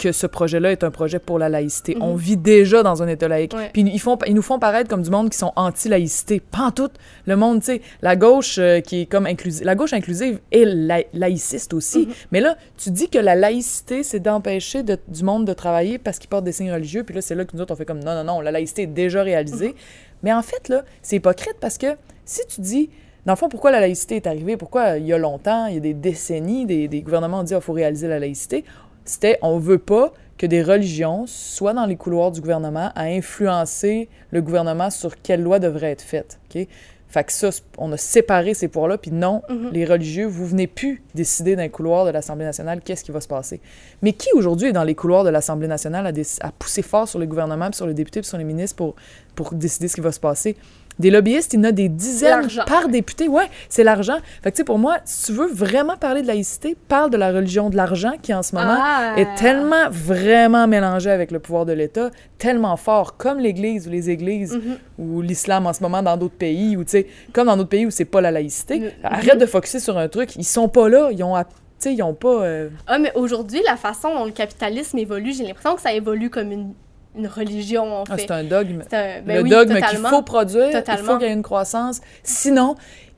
[0.00, 1.96] que ce projet-là est un projet pour la laïcité.
[2.00, 2.18] On mhm.
[2.18, 3.54] vit déjà dans un État laïque.
[3.72, 6.40] Puis ils, font, ils nous font paraître comme du monde qui sont anti-laïcité.
[6.40, 6.90] Pas tout.
[7.26, 9.64] Le monde, tu sais, la gauche euh, qui est comme inclusive.
[9.64, 10.64] La gauche inclusive est
[11.12, 12.06] laïciste aussi.
[12.06, 12.12] Mhm.
[12.32, 16.30] Mais là, tu dis que la laïcité, c'est d'empêcher du monde de travailler parce qu'ils
[16.30, 17.04] portent des signes religieux.
[17.04, 18.82] Puis là, c'est là que nous autres, on fait comme non, non, non, la laïcité
[18.82, 19.68] est déjà réalisée.
[19.68, 19.74] Mhm.
[20.22, 21.88] Mais en fait, là, c'est hypocrite parce que
[22.24, 22.90] si tu dis
[23.26, 24.56] dans le fond, pourquoi la laïcité est arrivée?
[24.56, 27.52] Pourquoi il y a longtemps, il y a des décennies, des, des gouvernements ont dit
[27.52, 28.64] qu'il faut réaliser la laïcité?
[29.10, 34.08] C'était on veut pas que des religions soient dans les couloirs du gouvernement à influencer
[34.30, 36.38] le gouvernement sur quelle loi devrait être faite.
[36.54, 36.66] OK?
[37.08, 39.70] Fait que ça, on a séparé ces pouvoirs-là, puis non, Mhm.
[39.72, 43.20] les religieux, vous venez plus décider dans les couloirs de l'Assemblée nationale qu'est-ce qui va
[43.20, 43.60] se passer?
[44.00, 47.26] Mais qui aujourd'hui est dans les couloirs de l'Assemblée nationale à, pousser fort sur le
[47.26, 48.94] gouvernement, puis sur les députés, puis sur les ministres pour,
[49.34, 50.54] pour décider ce qui va se passer?
[50.98, 53.26] Des lobbyistes, il y en a des dizaines par député.
[53.26, 54.18] Ouais, c'est l'argent.
[54.42, 57.16] Fait que, tu sais, pour moi, si tu veux vraiment parler de laïcité, parle de
[57.16, 59.14] la religion de l'argent qui, en ce moment, Ah!
[59.16, 64.10] est tellement vraiment mélangé avec le pouvoir de l'État, tellement fort, comme l'Église ou les
[64.10, 64.76] églises Mhm.
[64.98, 67.86] ou l'islam en ce moment dans d'autres pays, ou tu sais, comme dans d'autres pays
[67.86, 68.80] où c'est pas la laïcité.
[68.80, 68.90] Mhm.
[69.02, 70.36] Arrête de focuser sur un truc.
[70.36, 71.08] Ils sont pas là.
[71.12, 72.42] Ils ont, à- tu sais, ils ont pas.
[72.44, 76.28] euh, Ah, mais aujourd'hui, la façon dont le capitalisme évolue, j'ai l'impression que ça évolue
[76.28, 76.74] comme une,
[77.16, 78.22] une religion, en ah, fait.
[78.22, 78.82] c'est un dogme.
[78.88, 80.08] C'est un- ben le oui, dogme qu'il totalement.
[80.10, 81.18] faut produire, il faut Totalement.
[81.18, 82.00] qu'il y ait une croissance.
[82.22, 82.76] Sinon,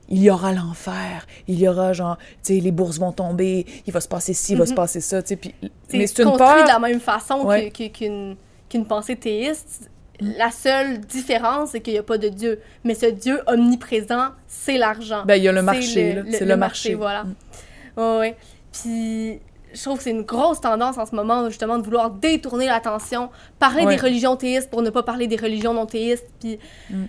[0.09, 1.25] il y aura l'enfer.
[1.47, 4.53] Il y aura genre, tu sais, les bourses vont tomber, il va se passer ci,
[4.53, 4.75] il va se Mhm.
[4.75, 5.35] passer ça, tu sais.
[5.35, 5.53] Puis,
[5.93, 6.63] mais c'est une construit peur.
[6.63, 7.69] de la même façon Ouais.
[7.71, 8.35] qu'une
[8.69, 9.89] qu'une pensée théiste.
[10.19, 12.59] La seule différence, c'est qu'il n'y a pas de Dieu.
[12.83, 15.23] Mais ce Dieu omniprésent, c'est l'argent.
[15.25, 16.23] Ben, il y a le marché.
[16.31, 16.93] C'est le, marché.
[16.95, 17.23] voilà.
[17.23, 18.01] Mm.
[18.19, 18.35] Ouais.
[18.71, 19.39] Puis,
[19.73, 23.29] je trouve que c'est une grosse tendance en ce moment, justement, de vouloir détourner l'attention,
[23.59, 23.95] parler Ouais.
[23.95, 26.27] des religions théistes pour ne pas parler des religions non théistes.
[26.39, 26.59] Puis,
[26.89, 27.05] Mm.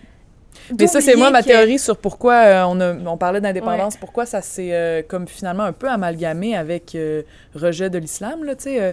[0.79, 3.97] Mais ça, c'est moi ma que- théorie sur pourquoi euh, on, a- on parlait d'indépendance,
[3.97, 7.23] pourquoi ça s'est euh, comme finalement un peu amalgamé avec euh,
[7.55, 8.45] rejet de l'islam.
[8.45, 8.93] Là, euh.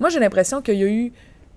[0.00, 1.12] moi, j'ai l'impression qu'il y a eu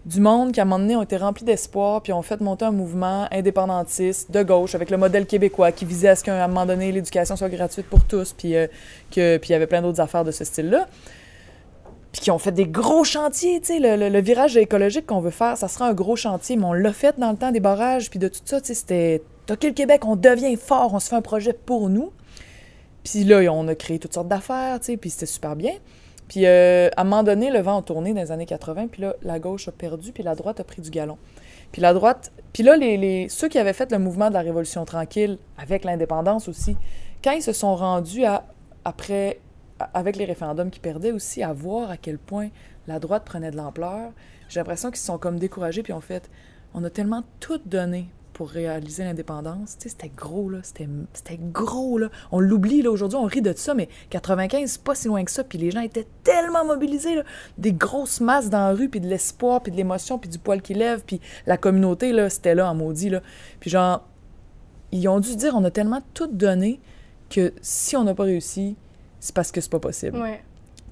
[0.05, 2.65] du monde qui, à un moment donné, ont été remplis d'espoir, puis ont fait monter
[2.65, 6.47] un mouvement indépendantiste de gauche avec le modèle québécois qui visait à ce qu'à un
[6.47, 8.51] moment donné, l'éducation soit gratuite pour tous, puis
[9.09, 10.87] que- puis il y avait plein d'autres affaires de ce style-là.
[12.15, 15.57] Puis qui ont fait des gros chantiers, tu sais, le, virage écologique qu'on veut faire,
[15.57, 18.19] ça sera un gros chantier, mais on l'a fait dans le temps des barrages, puis
[18.19, 21.17] de tout ça, tu sais, c'était OK, le Québec, on devient fort, on se fait
[21.17, 22.13] un projet pour nous.
[23.03, 25.73] Puis là, on a créé toutes sortes d'affaires, tu sais, puis c'était super bien.
[26.29, 29.01] Puis euh, à un moment donné, le vent a tourné dans les années 80, puis
[29.01, 31.17] là, la gauche a perdu, puis la droite a pris du galon.
[31.73, 32.31] Puis la droite...
[32.53, 32.77] Puis là,
[33.27, 36.77] ceux qui avaient fait le mouvement de la Révolution tranquille, avec l'indépendance aussi,
[37.21, 38.45] quand ils se sont rendus à,
[38.85, 39.39] après,
[39.93, 42.49] avec les référendums qui perdaient aussi, à voir à quel point
[42.87, 44.11] la droite prenait de l'ampleur,
[44.47, 46.29] j'ai l'impression qu'ils se sont comme découragés, puis ont fait,
[46.73, 49.77] on a tellement tout donné pour réaliser l'indépendance.
[49.77, 50.59] Tu sais, c'était gros, là.
[50.61, 52.09] C'était c'était gros, là.
[52.33, 55.31] On l'oublie, là, aujourd'hui, on rit de ça, mais 95, c'est pas si loin que
[55.31, 55.45] ça.
[55.45, 57.23] Puis les gens étaient tellement mobilisés, là.
[57.57, 60.61] Des grosses masses dans la rue, puis de l'espoir, puis de l'émotion, puis du poil
[60.61, 63.21] qui lève, puis la communauté, là, c'était là en maudit, là.
[63.61, 64.05] Puis genre,
[64.91, 66.81] ils ont dû dire, on a tellement tout donné
[67.29, 68.75] que si on n'a pas réussi,
[69.25, 70.17] c'est parce que c'est pas possible.
[70.19, 70.39] Ouais.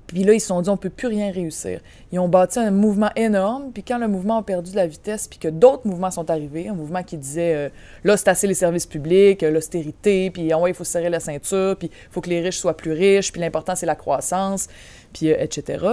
[0.07, 1.79] Puis là, ils se sont dit, on peut plus rien réussir.
[2.11, 5.27] Ils ont bâti un mouvement énorme, puis quand le mouvement a perdu de la vitesse,
[5.27, 7.69] puis que d'autres mouvements sont arrivés, un mouvement qui disait, euh,
[8.03, 11.09] là, c'est assez les services publics, euh, l'austérité, puis ah ouais, il faut se serrer
[11.09, 13.95] la ceinture, puis il faut que les riches soient plus riches, puis l'important, c'est la
[13.95, 14.67] croissance,
[15.13, 15.85] puis euh, etc.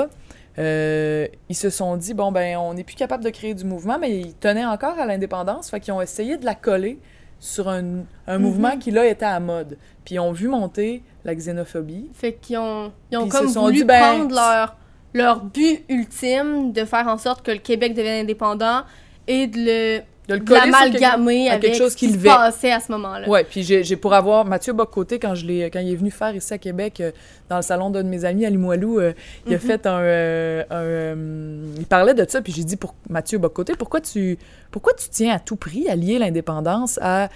[0.58, 4.18] Ils se sont dit, bon, ben, on n'est plus capable de créer du mouvement, mais
[4.18, 6.98] ils tenaient encore à l'indépendance, fait qu'ils ont essayé de la coller
[7.38, 8.42] sur un, un Mhm.
[8.42, 9.78] mouvement qui, là, était à mode.
[10.04, 13.84] Puis ils ont vu monter la xénophobie, Fait qu'ils ont, ils ont comme voulu dit,
[13.84, 14.76] ben, prendre leur,
[15.12, 18.82] leur but ultime de faire en sorte que le Québec devienne indépendant
[19.26, 20.00] et de le
[20.34, 23.28] le coller sur quelque- avec quelque chose qui se passait à ce moment-là.
[23.28, 26.34] Ouais, puis j'ai pour avoir Mathieu Bocoté quand je l'ai quand il est venu faire
[26.34, 27.10] ici à Québec euh,
[27.48, 29.12] dans le salon d'un de mes amis à Limoilou, euh,
[29.46, 29.60] il a Mhm.
[29.62, 34.00] fait un, euh, un, il parlait de ça puis j'ai dit pour Mathieu Bocoté pourquoi
[34.00, 34.38] tu
[34.70, 37.28] pourquoi tu tiens à tout prix à lier l'indépendance à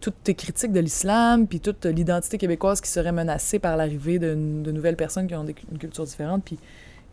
[0.00, 4.34] toutes tes critiques de l'islam puis toute l'identité québécoise qui serait menacée par l'arrivée de,
[4.34, 6.58] de nouvelles personnes qui ont des, une culture différente puis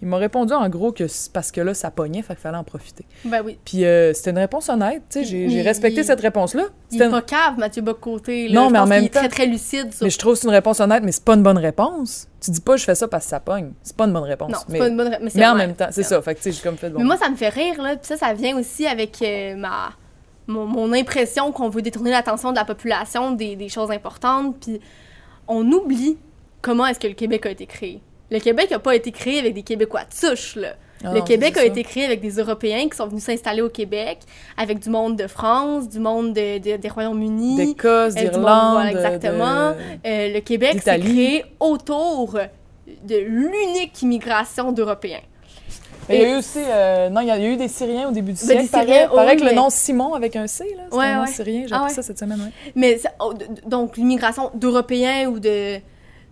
[0.02, 2.58] il m'a répondu en gros que c'est parce que là ça pognait fait qu'il fallait
[2.58, 3.06] en profiter.
[3.24, 3.58] Ben oui.
[3.66, 6.64] Puis euh, c'était une réponse honnête, tu sais, j'ai Il- respecté il- cette réponse là.
[6.92, 8.48] Il C'était pas cave, Mathieu Bocoté.
[8.50, 8.56] Là.
[8.62, 10.04] Non, Je mais en même qu'il est temps- très, très lucide sur...
[10.04, 12.28] Mais je trouve que c'est une réponse honnête, mais c'est pas une bonne réponse.
[12.42, 13.72] Tu dis pas je fais ça parce que ça pogne.
[13.82, 14.52] C'est pas une bonne réponse.
[14.52, 15.08] Non, c'est mais, pas une bonne...
[15.08, 16.22] ré- Mais, en même temps, c'est ça.
[16.22, 17.00] Fait que tu sais, j'ai comme fait bon.
[17.00, 17.96] Mais moi, ça me fait rire, là.
[17.96, 19.92] Puis ça, ça vient aussi avec euh, ma...
[20.48, 24.56] Mon, mon impression qu'on veut détourner l'attention de la population des, des choses importantes.
[24.62, 24.80] Puis
[25.48, 26.18] on oublie
[26.62, 28.02] comment est-ce que le Québec a été créé.
[28.32, 30.70] Le Québec n'a pas été créé avec des Québécois de souche, là.
[31.04, 31.66] Ah le Québec a ça.
[31.66, 34.20] été créé avec des Européens qui sont venus s'installer au Québec,
[34.58, 37.58] avec du monde de France, du monde de- de- des Royaumes-Unis.
[37.58, 39.72] d'Écosse, euh, d'Irlande, voilà, exactement.
[39.72, 39.76] de-
[40.10, 42.40] Euh, le Québec s'est créé autour
[43.04, 45.20] de l'unique immigration d'Européens.
[46.08, 48.12] Mais il y a eu aussi, euh, non, il y a eu des Syriens au
[48.12, 48.68] début du Ben, siècle.
[48.70, 51.22] Syriens, oui, que mais- le nom Simon avec un C, là, c'est Ouais, un nom
[51.24, 51.28] ouais.
[51.28, 51.64] syrien.
[51.68, 51.96] J'ai Ah appris ouais.
[51.96, 52.52] ça cette semaine.
[52.76, 53.34] Mais ça- oh,
[53.66, 55.78] donc l'immigration d'Européens ou de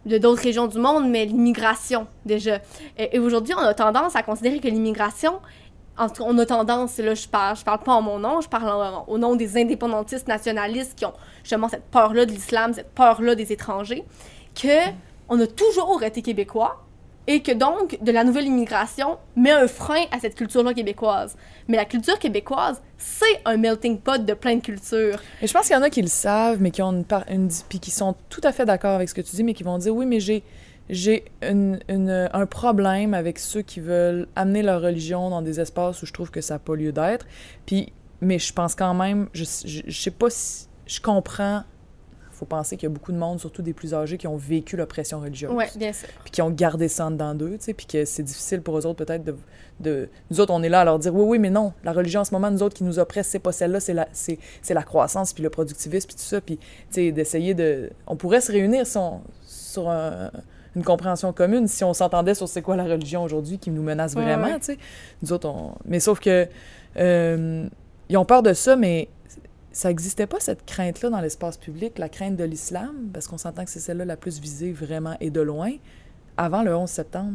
[0.05, 2.59] de d'autres régions du monde, mais l'immigration déjà.
[2.97, 5.39] Et, et aujourd'hui, on a tendance à considérer que l'immigration
[5.97, 8.41] en tout cas, on a tendance, là, je parle, je parle pas en mon nom,
[8.41, 12.91] je parle au nom des indépendantistes nationalistes qui ont justement cette peur-là de l'islam, cette
[12.93, 14.03] peur-là des étrangers,
[14.55, 14.89] que
[15.29, 16.82] on a toujours été québécois
[17.27, 21.35] et que donc de la nouvelle immigration met un frein à cette culture-là québécoise.
[21.67, 25.21] Mais la culture québécoise, c'est un melting pot de plein de cultures.
[25.41, 27.79] Et je pense qu'il y en a qui le savent, mais qui ont une, puis
[27.79, 29.95] qui sont tout à fait d'accord avec ce que tu dis, mais qui vont dire
[29.95, 30.43] oui, mais j'ai
[30.89, 36.11] j'ai un problème avec ceux qui veulent amener leur religion dans des espaces où je
[36.11, 37.25] trouve que ça n'a pas lieu d'être.
[37.65, 41.63] Puis, mais je pense quand même, je, je, je sais pas si je comprends.
[42.43, 44.75] Faut penser qu'il y a beaucoup de monde, surtout des plus âgés, qui ont vécu
[44.75, 46.09] l'oppression religieuse Ouais, bien sûr.
[46.23, 48.77] puis qui ont gardé ça en dedans d'eux, tu sais, puis que c'est difficile pour
[48.77, 49.35] eux autres peut-être de,
[49.79, 50.09] de...
[50.29, 52.25] Nous autres, on est là à leur dire, oui, oui, mais non, la religion en
[52.25, 54.83] ce moment, nous autres qui nous oppresse, c'est pas celle-là, c'est la, c'est, c'est la
[54.83, 57.91] croissance, puis le productivisme, puis tout ça, puis, tu sais, d'essayer de...
[58.07, 60.29] On pourrait se réunir si on- sur un-
[60.75, 64.15] une compréhension commune si on s'entendait sur c'est quoi la religion aujourd'hui qui nous menace
[64.15, 64.59] Ouais, vraiment, ouais.
[64.59, 64.77] tu sais.
[65.21, 65.75] Nous autres, on...
[65.85, 66.45] Mais sauf que...
[66.97, 67.67] euh,
[68.09, 69.07] ils ont peur de ça, mais
[69.73, 73.65] ça n'existait pas cette crainte-là dans l'espace public, la crainte de l'islam, parce qu'on s'entend
[73.65, 75.71] que c'est celle-là la plus visée vraiment et de loin,
[76.37, 77.33] avant le 11 septembre.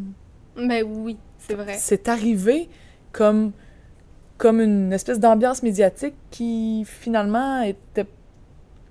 [0.57, 1.77] Mais oui, c'est vrai.
[1.79, 2.69] C'est arrivé
[3.13, 3.53] comme,
[4.39, 8.07] comme une espèce d'ambiance médiatique qui finalement était,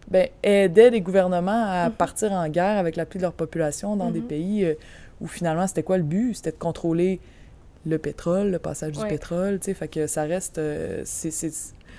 [0.10, 1.96] ben, aidait les gouvernements à Mhm.
[1.96, 4.28] partir en guerre avec la pluie de leur population dans des Mhm.
[4.28, 4.74] pays euh,
[5.20, 6.36] où finalement c'était quoi le but?
[6.36, 7.20] C'était de contrôler
[7.86, 9.04] le pétrole, le passage Ouais.
[9.04, 10.58] du pétrole, tu sais, fait que ça reste...
[10.58, 11.32] euh, c'est...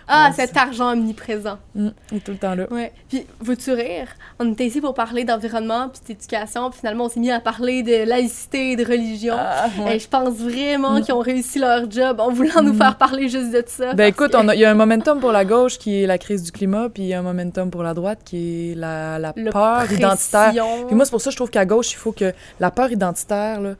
[0.09, 1.59] Ah, on- cet argent omniprésent.
[1.75, 2.67] Mm, il est tout le temps là.
[2.71, 2.93] Ouais.
[3.09, 4.09] Puis, veux-tu rire?
[4.39, 7.83] On était ici pour parler d'environnement puis d'éducation, puis finalement, on s'est mis à parler
[7.83, 9.35] de laïcité et de religion.
[9.37, 9.97] Ah, ouais.
[9.97, 11.03] Et je pense vraiment Mm.
[11.03, 12.79] qu'ils ont réussi leur job en voulant nous Mm.
[12.79, 13.93] faire parler juste de ça.
[13.95, 16.43] Ben écoute, que- il y a un momentum pour la gauche qui est la crise
[16.43, 19.33] du climat, puis il y a un momentum pour la droite qui est la, la
[19.33, 20.53] peur identitaire.
[20.87, 22.91] Puis moi, c'est pour ça que je trouve qu'à gauche, il faut que la peur
[22.91, 23.71] identitaire, là,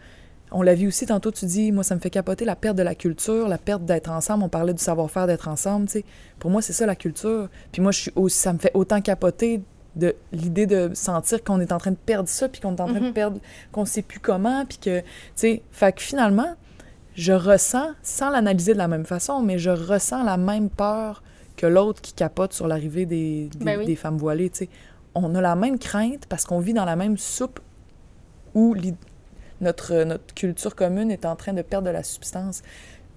[0.53, 2.83] on l'a vu aussi tantôt, tu dis, moi, ça me fait capoter la perte de
[2.83, 4.45] la culture, la perte d'être ensemble.
[4.45, 6.05] On parlait du savoir-faire d'être ensemble, tu sais.
[6.39, 7.49] Pour moi, c'est ça la culture.
[7.73, 9.63] Puis moi, je suis aussi, ça me fait autant capoter
[9.97, 12.87] de l'idée de sentir qu'on est en train de perdre ça, puis qu'on est en
[12.87, 13.13] train de Mhm.
[13.13, 13.39] perdre,
[13.73, 16.55] qu'on sait plus comment, puis que, tu sais, fait que finalement,
[17.15, 21.23] je ressens, sans l'analyser de la même façon, mais je ressens la même peur
[21.57, 23.87] que l'autre qui capote sur l'arrivée des, des, Ben oui.
[23.87, 24.69] des femmes voilées, tu sais.
[25.17, 27.59] On a la même crainte parce qu'on vit dans la même soupe
[28.55, 28.75] où
[29.61, 32.63] notre, notre culture commune est en train de perdre de la substance.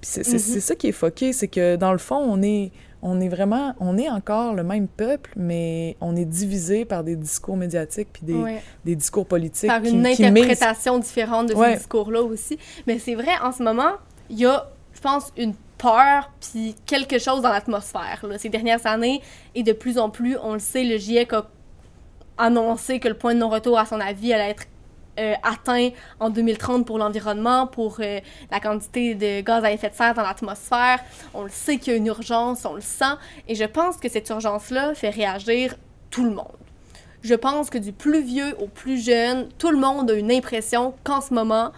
[0.03, 2.71] C'est c'est ça qui est foqué, c'est que dans le fond, on est,
[3.03, 7.15] on est vraiment, on est encore le même peuple, mais on est divisé par des
[7.15, 8.63] discours médiatiques puis des, Ouais.
[8.83, 11.73] des discours politiques Par une qui interprétation différente de Ouais.
[11.73, 12.57] ces discours-là aussi.
[12.87, 13.91] Mais c'est vrai, en ce moment,
[14.31, 19.21] il y a, je pense, une peur puis quelque chose dans l'atmosphère ces dernières années.
[19.53, 21.47] Et de plus en plus, on le sait, le GIEC a
[22.39, 24.65] annoncé que le point de non-retour à son avis allait être
[25.19, 25.89] euh, atteint
[26.19, 30.23] en 2030 pour l'environnement, pour euh, la quantité de gaz à effet de serre dans
[30.23, 30.99] l'atmosphère.
[31.33, 33.15] On le sait qu'il y a une urgence, on le sent.
[33.47, 35.75] Et je pense que cette urgence-là fait réagir
[36.09, 36.55] tout le monde.
[37.23, 40.93] Je pense que du plus vieux au plus jeune, tout le monde a une impression
[41.03, 41.71] qu'en ce moment,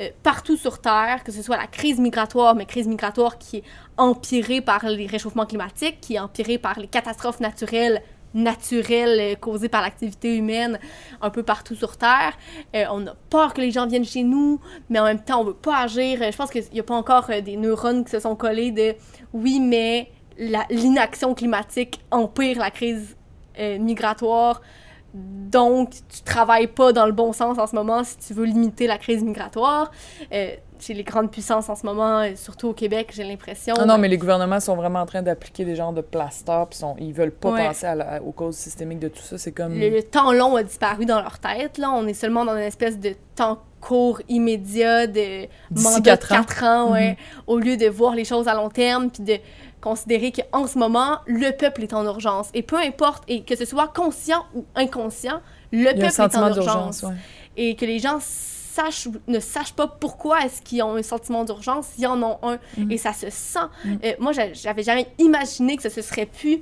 [0.00, 3.64] euh, partout sur Terre, que ce soit la crise migratoire, mais crise migratoire qui est
[3.96, 8.02] empirée par les réchauffements climatiques, qui est empirée par les catastrophes naturelles
[8.34, 10.78] naturelles euh, causées par l'activité humaine
[11.22, 12.36] un peu partout sur Terre.
[12.74, 14.60] Euh, on a peur que les gens viennent chez nous,
[14.90, 16.20] mais en même temps, on veut pas agir.
[16.20, 18.94] Euh, Je pense qu'il n'y a pas encore des neurones qui se sont collés de
[19.32, 20.10] oui, mais
[20.68, 23.16] l'inaction climatique empire la crise
[23.56, 24.60] migratoire.
[25.14, 28.88] Donc, tu travailles pas dans le bon sens en ce moment si tu veux limiter
[28.88, 29.92] la crise migratoire.
[30.84, 33.74] Chez les grandes puissances en ce moment, euh, surtout au Québec, j'ai l'impression.
[33.78, 36.66] Ah non, ben, mais les gouvernements sont vraiment en train d'appliquer des genres de plasters,
[36.68, 37.66] puis ils veulent pas Ouais.
[37.68, 39.38] penser à la- aux causes systémiques de tout ça.
[39.38, 39.78] C'est comme...
[39.78, 41.78] le, le temps long a disparu dans leur tête.
[41.78, 41.90] Là.
[41.92, 46.44] On est seulement dans une espèce de temps court, immédiat, de mandat quatre de ans.
[46.44, 47.16] 4 ans, ouais, Mhm.
[47.46, 49.36] au lieu de voir les choses à long terme, puis de
[49.80, 52.48] considérer qu'en ce moment, le peuple est en urgence.
[52.54, 55.40] Et peu importe, et que ce soit conscient ou inconscient,
[55.72, 57.02] le peuple est en urgence.
[57.02, 57.14] ouais.
[57.56, 58.18] Et que les gens
[58.74, 62.58] sachent, ne sachent pas pourquoi est-ce qu'ils ont un sentiment d'urgence, s'ils en ont un.
[62.76, 62.90] Mhm.
[62.90, 63.58] Et ça se sent.
[63.84, 63.98] Mhm.
[64.04, 66.60] Euh, moi, j'a- j'avais jamais imaginé que se serait pu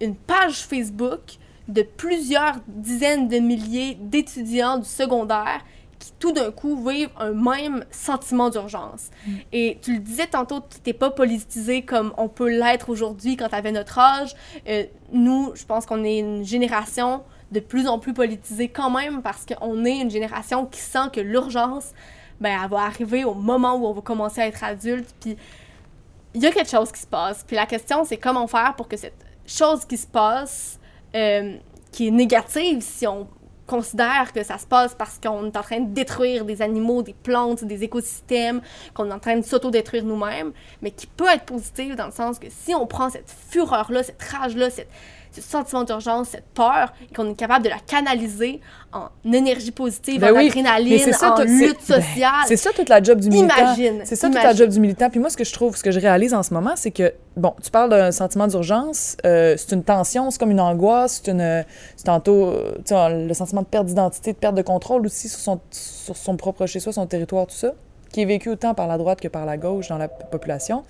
[0.00, 1.20] une page Facebook
[1.68, 5.60] de plusieurs dizaines de milliers d'étudiants du secondaire
[5.98, 9.08] qui tout d'un coup vivent un même sentiment d'urgence.
[9.52, 13.48] Et tu le disais tantôt, tu n'étais pas politisé comme on peut l'être aujourd'hui quand
[13.48, 14.34] tu avais notre âge.
[14.68, 17.22] Euh, nous, je pense qu'on est une génération
[17.54, 21.20] de plus en plus politisée quand même parce qu'on est une génération qui sent que
[21.20, 21.92] l'urgence,
[22.40, 25.14] ben, elle va arriver au moment où on va commencer à être adulte.
[25.20, 25.36] Puis
[26.34, 27.44] il y a quelque chose qui se passe.
[27.46, 30.80] Puis la question, c'est comment faire pour que cette chose qui se passe,
[31.14, 31.56] euh,
[31.92, 33.28] qui est négative si on
[33.66, 37.14] considère que ça se passe parce qu'on est en train de détruire des animaux, des
[37.14, 38.60] plantes, des écosystèmes,
[38.92, 40.52] qu'on est en train de s'auto-détruire nous-mêmes,
[40.82, 44.22] mais qui peut être positive dans le sens que si on prend cette fureur-là, cette
[44.22, 44.90] rage-là, cette,
[45.34, 48.60] ce sentiment d'urgence, cette peur, et qu'on est capable de la canaliser
[48.92, 52.44] en énergie positive, Ben en oui, adrénaline, ça, en lutte ben, sociale.
[52.46, 53.54] C'est ça toute la job du militant.
[53.56, 55.10] Imagine, C'est ça toute la job du militant.
[55.10, 57.12] Puis moi, ce que je trouve, ce que je réalise en ce moment, c'est que,
[57.36, 61.32] bon, tu parles d'un sentiment d'urgence, euh, c'est une tension, c'est comme une angoisse, c'est
[61.32, 61.64] une.
[61.96, 65.28] C'est tantôt, euh, tu sais, le sentiment de perte d'identité, de perte de contrôle aussi
[65.28, 67.72] sur son, sur son propre chez soi, son territoire, tout ça,
[68.12, 70.84] qui est vécu autant par la droite que par la gauche dans la population.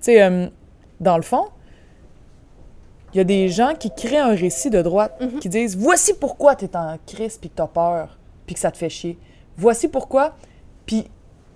[0.00, 0.46] Tu sais, euh,
[1.00, 1.46] dans le fond,
[3.14, 5.38] il y a des gens qui créent un récit de droite, Mhm.
[5.38, 8.60] qui disent Voici pourquoi tu es en crise puis que tu as peur, puis que
[8.60, 9.18] ça te fait chier.
[9.56, 10.34] Voici pourquoi.
[10.86, 11.04] Puis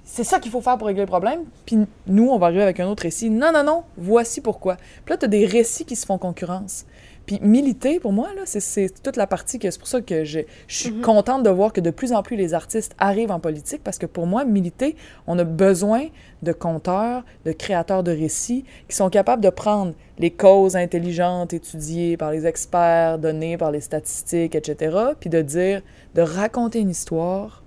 [0.05, 1.43] c'est ça qu'il faut faire pour régler le problème.
[1.67, 3.29] Puis nous, on va arriver avec un autre récit.
[3.29, 4.77] Non, non, non, voici pourquoi.
[5.05, 6.87] Puis là, tu as des récits qui se font concurrence.
[7.29, 10.41] Puis militer, pour moi, là, c'est- toute la partie que c'est pour ça que je,
[10.67, 11.03] je suis Mhm.
[11.03, 14.07] contente de voir que de plus en plus les artistes arrivent en politique parce que
[14.07, 16.07] pour moi, militer, on a besoin
[16.43, 22.17] de conteurs, de créateurs de récits qui sont capables de prendre les causes intelligentes étudiées
[22.17, 25.83] par les experts, données par les statistiques, etc., puis de dire,
[26.15, 27.63] de raconter une histoire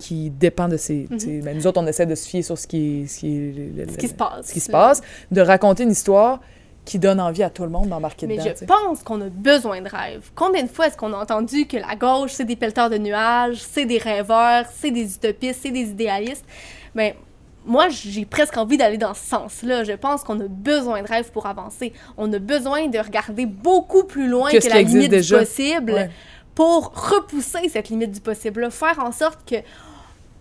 [0.00, 1.06] qui dépend de ces...
[1.44, 3.52] ben, nous autres, on essaie de se fier sur ce qui, ce qui, est
[3.86, 4.46] le- ce qui se passe.
[4.46, 6.40] ce qui se passe, de raconter une histoire
[6.88, 8.46] qui donne envie à tout le monde d'embarquer Mais dedans.
[8.48, 8.66] je tu sais.
[8.66, 10.30] pense qu'on a besoin de rêves.
[10.34, 13.58] Combien de fois est-ce qu'on a entendu que la gauche, c'est des pelleteurs de nuages,
[13.58, 16.44] c'est des rêveurs, c'est des utopistes, c'est des idéalistes?
[16.94, 17.12] Ben,
[17.66, 19.84] moi, j'ai presque envie d'aller dans ce sens-là.
[19.84, 21.92] Je pense qu'on a besoin de rêves pour avancer.
[22.16, 25.38] On a besoin de regarder beaucoup plus loin Que la limite déjà?
[25.40, 26.10] du possible Ouais.
[26.54, 29.56] pour repousser cette limite du possible, faire en sorte que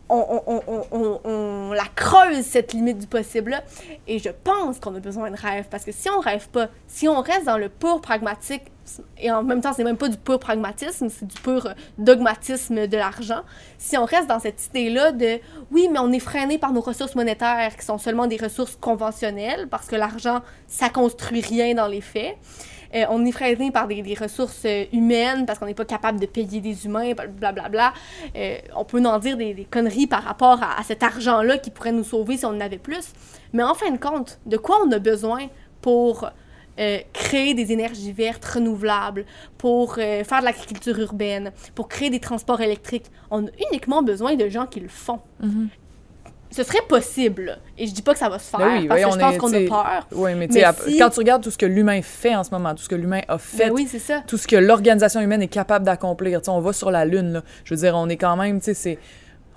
[0.09, 3.61] on, la creuse, cette limite du possible.
[4.07, 7.07] Et je pense qu'on a besoin de rêve, parce que si on rêve pas, si
[7.07, 8.63] on reste dans le pur pragmatique,
[9.17, 12.87] et en même temps, c'est même pas du pur pragmatisme, c'est du pur euh, dogmatisme
[12.87, 13.41] de l'argent,
[13.77, 15.39] si on reste dans cette idée-là de
[15.71, 19.67] oui, mais on est freiné par nos ressources monétaires, qui sont seulement des ressources conventionnelles,
[19.67, 22.37] parce que l'argent, ça construit rien dans les faits.
[22.95, 26.25] Euh, on est freiné par des, ressources euh, humaines parce qu'on n'est pas capable de
[26.25, 27.93] payer des humains, blablabla.
[28.35, 32.03] Euh, on peut en dire des, conneries par rapport à, cet argent-là qui pourrait nous
[32.03, 33.13] sauver si on en avait plus.
[33.53, 35.47] Mais en fin de compte, de quoi on a besoin
[35.81, 36.29] pour
[36.79, 39.25] euh, créer des énergies vertes renouvelables,
[39.57, 43.05] pour faire de l'agriculture urbaine, pour créer des transports électriques?
[43.31, 45.19] On a uniquement besoin de gens qui le font.
[45.41, 45.69] Mhm.
[46.51, 47.57] Ce serait possible.
[47.77, 49.19] Et je dis pas que ça va se faire, Ben oui, parce oui, que je
[49.19, 50.07] pense qu'on a peur.
[50.13, 52.73] Oui, mais, Mais si- quand tu regardes tout ce que l'humain fait en ce moment,
[52.73, 54.23] tout ce que l'humain a fait, Ben oui, ça.
[54.25, 57.41] tout ce que l'organisation humaine est capable d'accomplir, on va sur la Lune, là.
[57.65, 58.97] je veux dire, on est quand même, tu sais, c'est...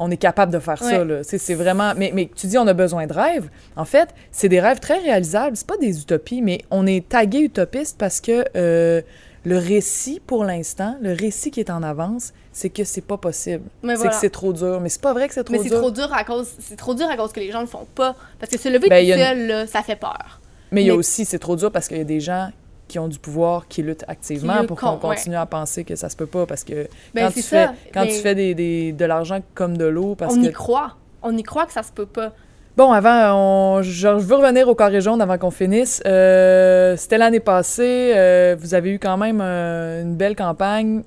[0.03, 1.22] On est capable de faire ça, Ouais.
[1.24, 1.93] sais, C'est vraiment...
[1.95, 3.51] Mais, mais tu dis, on a besoin de rêves.
[3.76, 5.57] En fait, c'est des rêves très réalisables.
[5.59, 9.03] C'est pas des utopies, mais on est tagué utopiste parce que euh,
[9.45, 13.64] le récit, pour l'instant, le récit qui est en avance, c'est que c'est pas possible.
[13.82, 14.80] Mais c'est que c'est trop dur.
[14.80, 15.78] Mais c'est pas vrai que c'est trop Mais c'est dur.
[15.78, 18.14] trop dur à cause c'est trop dur à cause que les gens le font pas
[18.38, 20.41] parce que se lever Ben, tout une- seul là, ça fait peur.
[20.72, 22.51] Mais il y a aussi, c'est trop dur parce qu'il y a des gens
[22.86, 24.99] qui ont du pouvoir, qui luttent activement Qui pour qu'on ouais.
[25.01, 27.74] continue à penser que ça se peut pas parce que Ben, quand, tu fais, ça.
[27.95, 30.49] quand tu fais de l'argent comme de l'eau, parce on que...
[30.49, 30.97] y croit.
[31.22, 32.32] On y croit que ça se peut pas.
[32.77, 36.01] Bon, avant, je veux revenir au carré jaune avant qu'on finisse.
[36.07, 41.03] Euh, C'était l'année passée, euh, vous avez eu quand même euh, une belle campagne.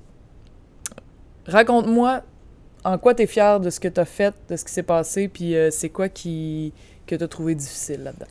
[1.48, 2.22] Raconte-moi
[2.84, 4.84] en quoi tu es fier de ce que tu as fait, de ce qui s'est
[4.84, 6.14] passé, puis c'est quoi que
[7.06, 8.26] tu as trouvé difficile là-dedans?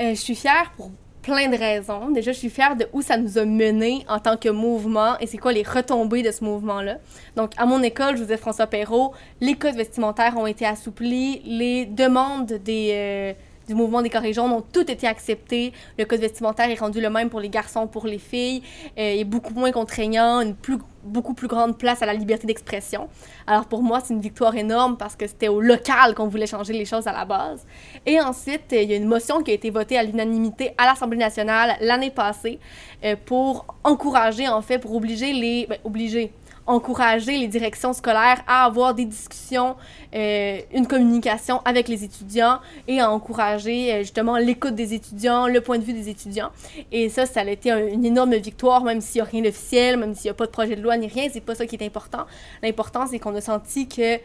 [0.00, 0.90] Euh, je suis fière pour
[1.22, 2.10] plein de raisons.
[2.10, 5.26] Déjà, je suis fière de où ça nous a mené en tant que mouvement et
[5.26, 6.98] c'est quoi les retombées de ce mouvement-là.
[7.36, 12.52] Donc, à mon école, Joseph François Perrault, les codes vestimentaires ont été assouplis, les demandes
[12.52, 13.32] des, euh,
[13.68, 15.72] du mouvement des carrés jaunes ont toutes été acceptées.
[15.98, 18.62] Le code vestimentaire est rendu le même pour les garçons, pour les filles,
[18.98, 23.08] euh, est beaucoup moins contraignant, une plus, beaucoup plus grande place à la liberté d'expression.
[23.46, 26.72] Alors pour moi, c'est une victoire énorme parce que c'était au local qu'on voulait changer
[26.72, 27.66] les choses à la base.
[28.06, 30.86] Et ensuite, euh, il y a une motion qui a été votée à l'unanimité à
[30.86, 32.58] l'Assemblée nationale l'année passée
[33.04, 35.66] euh, pour encourager, en fait, pour obliger les...
[35.66, 36.32] ben, obliger
[36.66, 39.74] encourager les directions scolaires à avoir des discussions,
[40.14, 45.60] euh, une communication avec les étudiants et à encourager euh, justement l'écoute des étudiants, le
[45.60, 46.50] point de vue des étudiants.
[46.92, 49.96] Et ça, ça a été un- une énorme victoire, même s'il n'y a rien d'officiel,
[49.96, 51.74] même s'il n'y a pas de projet de loi ni rien, c'est pas ça qui
[51.76, 52.26] est important.
[52.62, 54.18] L'important, c'est qu'on a senti que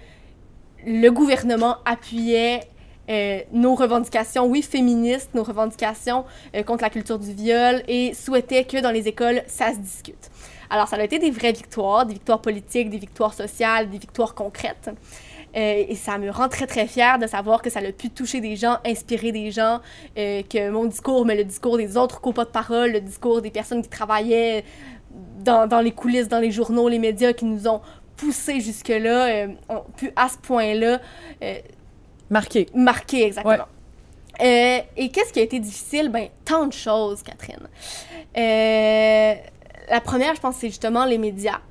[0.86, 2.62] le gouvernement appuyait
[3.10, 6.26] euh, nos revendications, oui, féministes, nos revendications
[6.66, 10.30] contre la culture du viol et souhaitait que dans les écoles, ça se discute.
[10.70, 14.36] Alors, ça a été des vraies victoires, des victoires politiques, des victoires sociales, des victoires
[14.36, 14.90] concrètes.
[15.56, 18.42] Euh, et ça me rend très, très fière de savoir que ça a pu toucher
[18.42, 19.80] des gens, inspirer des gens,
[20.18, 23.50] euh, que mon discours, mais le discours des autres copas de parole, le discours des
[23.50, 24.64] personnes qui travaillaient
[25.40, 27.82] dans, dans les coulisses, dans les journaux, les médias qui nous ont
[28.18, 31.00] poussés jusque-là, euh, ont pu à ce point-là
[32.30, 32.68] Marqué.
[32.74, 33.68] marquer exactement.
[34.42, 36.10] Euh, et qu'est-ce qui a été difficile?
[36.10, 37.68] Ben, tant de choses, Catherine.
[38.38, 39.36] Euh,
[39.90, 41.62] la première, je pense, c'est justement les médias.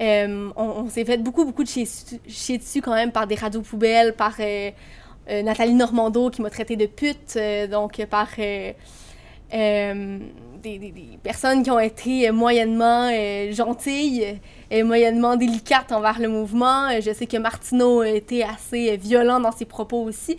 [0.00, 3.34] Euh, on s'est fait beaucoup, beaucoup de chier, su- chier dessus quand même par des
[3.34, 4.70] radios poubelles, par euh,
[5.28, 7.38] euh, Nathalie Normando qui m'a traité de pute,
[7.70, 8.74] donc par des,
[11.22, 13.10] personnes qui ont été moyennement
[13.52, 14.40] gentilles
[14.70, 16.88] et moyennement délicates envers le mouvement.
[17.00, 20.36] Je sais que Martineau a été assez violent dans ses propos aussi.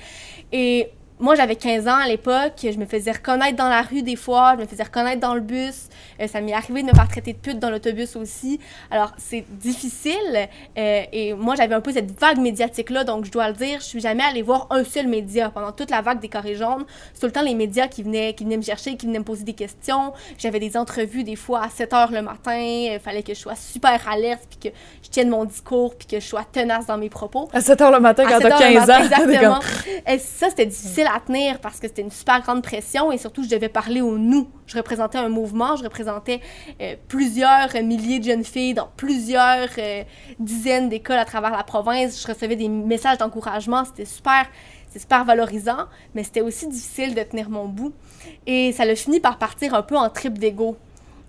[1.20, 4.54] Moi, j'avais 15 ans à l'époque, je me faisais reconnaître dans la rue des fois,
[4.58, 5.88] je me faisais reconnaître dans le bus,
[6.22, 8.60] Euh, ça m'est arrivé de me faire traiter de pute dans l'autobus aussi.
[8.92, 13.48] Alors, c'est difficile, euh, et moi, j'avais un peu cette vague médiatique-là, donc je dois
[13.48, 16.28] le dire, je suis jamais allée voir un seul média pendant toute la vague des
[16.28, 16.86] carrés jaunes.
[17.14, 19.24] C'est tout le temps les médias qui venaient, qui venaient me chercher, qui venaient me
[19.24, 20.14] poser des questions.
[20.38, 23.56] J'avais des entrevues des fois à 7 heures le matin, il fallait que je sois
[23.56, 27.10] super alerte, puis que je tienne mon discours, puis que je sois tenace dans mes
[27.10, 27.50] propos.
[27.54, 29.04] À 7 h le matin, quand 7 t'as heures le 15 matin, ans.
[29.24, 29.60] Exactement.
[30.08, 33.44] Et ça, c'était difficile à tenir parce que c'était une super grande pression et surtout,
[33.44, 34.50] je devais parler au nous.
[34.68, 36.42] Je représentais un mouvement, je représentais
[36.82, 40.04] euh, plusieurs milliers de jeunes filles dans plusieurs euh,
[40.40, 42.22] dizaines d'écoles à travers la province.
[42.22, 44.48] Je recevais des messages d'encouragement, c'était super,
[44.90, 47.94] c'est super valorisant, mais c'était aussi difficile de tenir mon bout.
[48.46, 50.78] Et ça l'a fini par partir un peu en trip d'ego.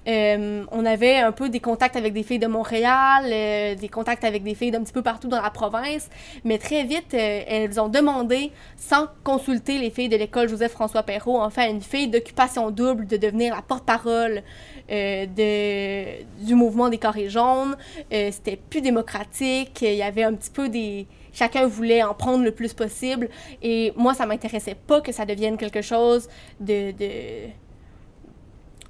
[0.08, 4.24] Euh, on avait un peu des contacts avec des filles de Montréal, euh, des contacts
[4.24, 6.08] avec des filles d'un petit peu partout dans la province,
[6.44, 11.40] mais très vite, euh, elles ont demandé, sans consulter les filles de l'école Joseph-François Perrault,
[11.40, 14.42] enfin une fille d'occupation double, de devenir la porte-parole
[14.88, 17.76] du mouvement des carrés jaunes.
[18.10, 21.06] C'était plus démocratique, il y avait un petit peu des...
[21.32, 23.28] Chacun voulait en prendre le plus possible,
[23.62, 26.28] et moi, ça m'intéressait pas que ça devienne quelque chose
[26.58, 26.92] de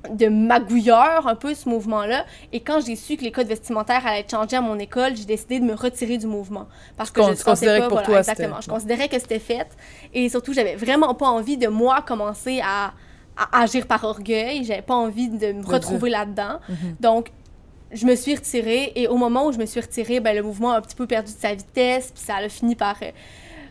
[0.08, 2.24] de magouilleur un peu ce mouvement-là.
[2.52, 5.26] Et quand j'ai su que les codes vestimentaires allaient être changés à mon école, j'ai
[5.26, 6.66] décidé de me retirer du mouvement.
[6.96, 8.60] Parce que con- je considérais pas, que pour voilà, toi, exactement.
[8.60, 9.66] Je considérais que c'était fait.
[10.14, 12.92] Et surtout, j'avais vraiment pas envie de moi commencer à,
[13.36, 14.64] à agir par orgueil.
[14.64, 16.60] J'avais pas envie de me De retrouver là-dedans.
[16.68, 16.96] Mhm.
[17.00, 17.30] Donc,
[17.92, 18.92] je me suis retirée.
[18.96, 21.06] Et au moment où je me suis retirée, ben, le mouvement a un petit peu
[21.06, 22.12] perdu de sa vitesse.
[22.14, 23.10] Puis ça a fini par euh,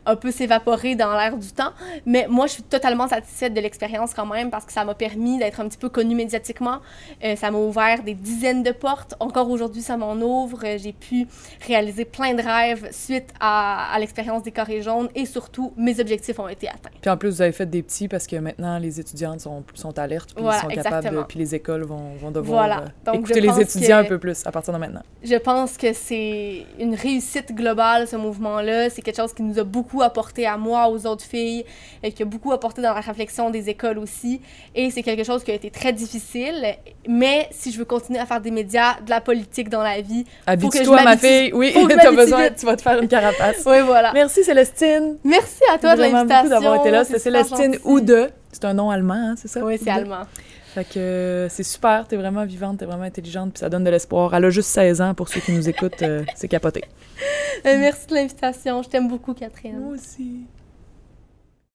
[0.10, 1.72] un peu s'évaporer dans l'air du temps.
[2.06, 5.38] Mais moi, je suis totalement satisfaite de l'expérience quand même parce que ça m'a permis
[5.38, 6.80] d'être un petit peu connue médiatiquement.
[7.24, 9.16] Euh, ça m'a ouvert des dizaines de portes.
[9.20, 10.60] Encore aujourd'hui, ça m'en ouvre.
[10.66, 11.28] Euh, J'ai pu
[11.66, 16.40] réaliser plein de rêves suite à, à l'expérience des carrés jaunes et surtout, mes objectifs
[16.40, 16.90] ont été atteints.
[17.02, 19.98] Puis en plus, vous avez fait des petits parce que maintenant, les étudiantes sont, sont
[20.00, 21.24] alertes, puis Voilà, sont capables, exactement.
[21.28, 22.84] puis les écoles vont, vont devoir Voilà.
[23.08, 25.04] euh, écouter les étudiants que- un peu plus à partir de maintenant.
[25.24, 28.90] Je pense que c'est une réussite globale, ce mouvement-là.
[28.90, 31.66] C'est quelque chose qui nous a beaucoup apporté à moi, aux autres filles,
[32.04, 34.42] et qui a beaucoup apporté dans la réflexion des écoles aussi.
[34.76, 36.76] Et c'est quelque chose qui a été très difficile.
[37.08, 40.26] Mais si je veux continuer à faire des médias, de la politique dans la vie,
[40.46, 41.52] Habitue-toi, ma fille.
[41.54, 43.64] Oui, t'as besoin, tu vas te faire une carapace.
[43.66, 44.12] oui, voilà.
[44.14, 45.18] Merci Célestine.
[45.24, 46.44] Merci à toi de l'invitation.
[46.44, 47.04] beaucoup d'avoir été là.
[47.04, 47.78] C'est Célestine.
[47.84, 48.32] Oude.
[48.52, 49.64] C'est un nom allemand, hein, c'est ça?
[49.64, 50.24] Oui, c'est allemand.
[50.74, 53.90] Fait que euh, c'est super, t'es vraiment vivante, t'es vraiment intelligente, puis ça donne de
[53.90, 54.36] l'espoir.
[54.36, 56.84] Elle a juste 16 ans, pour ceux qui nous écoutent, euh, c'est capoté.
[57.66, 58.84] Euh, merci de l'invitation.
[58.84, 59.84] Je t'aime beaucoup, Catherine.
[59.92, 60.42] aussi.